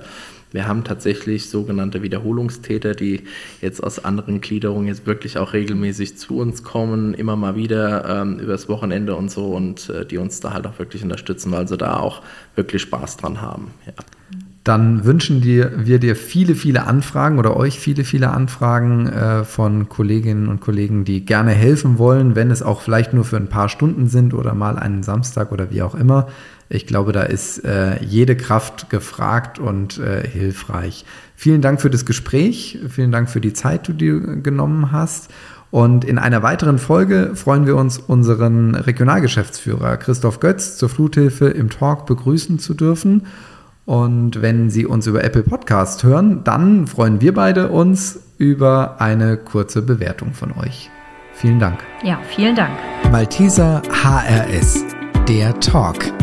wir 0.54 0.68
haben 0.68 0.84
tatsächlich 0.84 1.50
sogenannte 1.50 2.04
Wiederholungstäter, 2.04 2.94
die 2.94 3.24
jetzt 3.60 3.84
aus 3.84 4.06
anderen 4.06 4.40
Gliederungen 4.40 4.88
jetzt 4.88 5.06
wirklich 5.06 5.38
auch 5.38 5.54
regelmäßig 5.54 6.18
zu 6.18 6.38
uns 6.38 6.64
kommen, 6.64 7.14
immer 7.16 7.36
mal 7.36 7.56
wieder 7.56 8.22
ähm, 8.22 8.40
übers 8.40 8.70
Wochenende 8.70 9.16
und 9.16 9.30
so 9.30 9.48
und 9.48 9.90
äh, 9.90 10.06
die 10.06 10.18
uns 10.18 10.40
da 10.40 10.54
halt 10.54 10.68
auch 10.68 10.80
wirklich 10.80 11.04
unterstützen, 11.04 11.52
weil 11.52 11.68
sie 11.68 11.78
da 11.78 11.98
auch 11.98 12.22
wirklich 12.56 12.84
Spaß 12.84 13.18
dran 13.18 13.42
haben. 13.42 13.72
Ja. 13.86 13.94
Dann 14.64 15.04
wünschen 15.04 15.42
dir, 15.42 15.74
wir 15.76 16.00
dir 16.00 16.16
viele, 16.16 16.56
viele 16.56 16.88
Anfragen 16.88 17.38
oder 17.38 17.58
euch 17.58 17.80
viele, 17.80 18.06
viele 18.06 18.30
Anfragen 18.30 19.08
äh, 19.08 19.44
von 19.44 19.90
Kolleginnen 19.90 20.48
und 20.48 20.62
Kollegen, 20.62 21.04
die 21.04 21.26
gerne 21.26 21.52
helfen 21.52 21.98
wollen, 21.98 22.36
wenn 22.36 22.50
es 22.50 22.64
auch 22.64 22.80
vielleicht 22.80 23.14
nur 23.14 23.26
für 23.26 23.36
ein 23.36 23.50
paar 23.50 23.68
Stunden 23.68 24.08
sind 24.08 24.34
oder 24.34 24.54
mal 24.54 24.78
einen 24.78 25.04
Samstag 25.04 25.52
oder 25.52 25.70
wie 25.72 25.82
auch 25.82 25.96
immer. 25.96 26.28
Ich 26.70 26.88
glaube, 26.88 27.12
da 27.12 27.24
ist 27.24 27.64
äh, 27.66 28.04
jede 28.04 28.36
Kraft 28.36 28.90
gefragt 28.90 29.60
und 29.60 30.00
äh, 30.00 30.28
hilfreich. 30.28 31.06
Vielen 31.36 31.62
Dank 31.62 31.82
für 31.82 31.90
das 31.90 32.06
Gespräch. 32.06 32.80
Vielen 32.90 33.12
Dank 33.12 33.30
für 33.30 33.42
die 33.42 33.54
Zeit, 33.54 33.88
die 33.88 33.92
du 33.92 33.98
dir 33.98 34.38
genommen 34.38 34.92
hast. 34.92 35.30
Und 35.72 36.06
in 36.06 36.20
einer 36.20 36.44
weiteren 36.44 36.78
Folge 36.78 37.32
freuen 37.34 37.66
wir 37.66 37.76
uns, 37.76 37.98
unseren 37.98 38.76
Regionalgeschäftsführer 38.76 39.98
Christoph 39.98 40.40
Götz 40.40 40.78
zur 40.78 40.88
Fluthilfe 40.88 41.48
im 41.48 41.72
Talk 41.72 42.06
begrüßen 42.06 42.60
zu 42.60 42.76
dürfen. 42.76 43.24
Und 43.86 44.42
wenn 44.42 44.70
Sie 44.70 44.86
uns 44.86 45.08
über 45.08 45.24
Apple 45.24 45.44
Podcast 45.44 46.04
hören, 46.04 46.44
dann 46.44 46.88
freuen 46.88 47.22
wir 47.22 47.34
beide 47.34 47.70
uns 47.70 48.20
über 48.38 49.02
eine 49.02 49.36
kurze 49.36 49.82
Bewertung 49.82 50.34
von 50.34 50.52
euch. 50.52 50.90
Vielen 51.34 51.60
Dank. 51.60 51.80
Ja, 52.04 52.20
vielen 52.36 52.56
Dank. 52.56 52.72
Malteser 53.12 53.82
HRS, 54.04 54.86
der 55.28 55.60
Talk. 55.60 56.23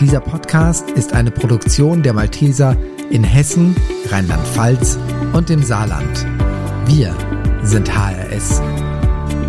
Dieser 0.00 0.20
Podcast 0.20 0.90
ist 0.90 1.14
eine 1.14 1.30
Produktion 1.30 2.02
der 2.02 2.12
Malteser 2.12 2.76
in 3.08 3.24
Hessen, 3.24 3.74
Rheinland-Pfalz 4.10 4.98
und 5.32 5.48
dem 5.48 5.62
Saarland. 5.62 6.26
Wir 6.84 7.16
sind 7.62 7.90
HRS. 7.90 8.60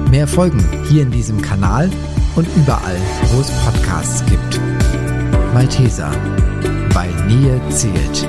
Mehr 0.09 0.25
Folgen 0.25 0.63
hier 0.87 1.03
in 1.03 1.11
diesem 1.11 1.41
Kanal 1.41 1.89
und 2.37 2.47
überall, 2.55 2.95
wo 3.33 3.41
es 3.41 3.51
Podcasts 3.65 4.23
gibt. 4.27 4.61
Malteser, 5.53 6.11
weil 6.93 7.11
Nähe 7.25 7.59
zählt. 7.69 8.25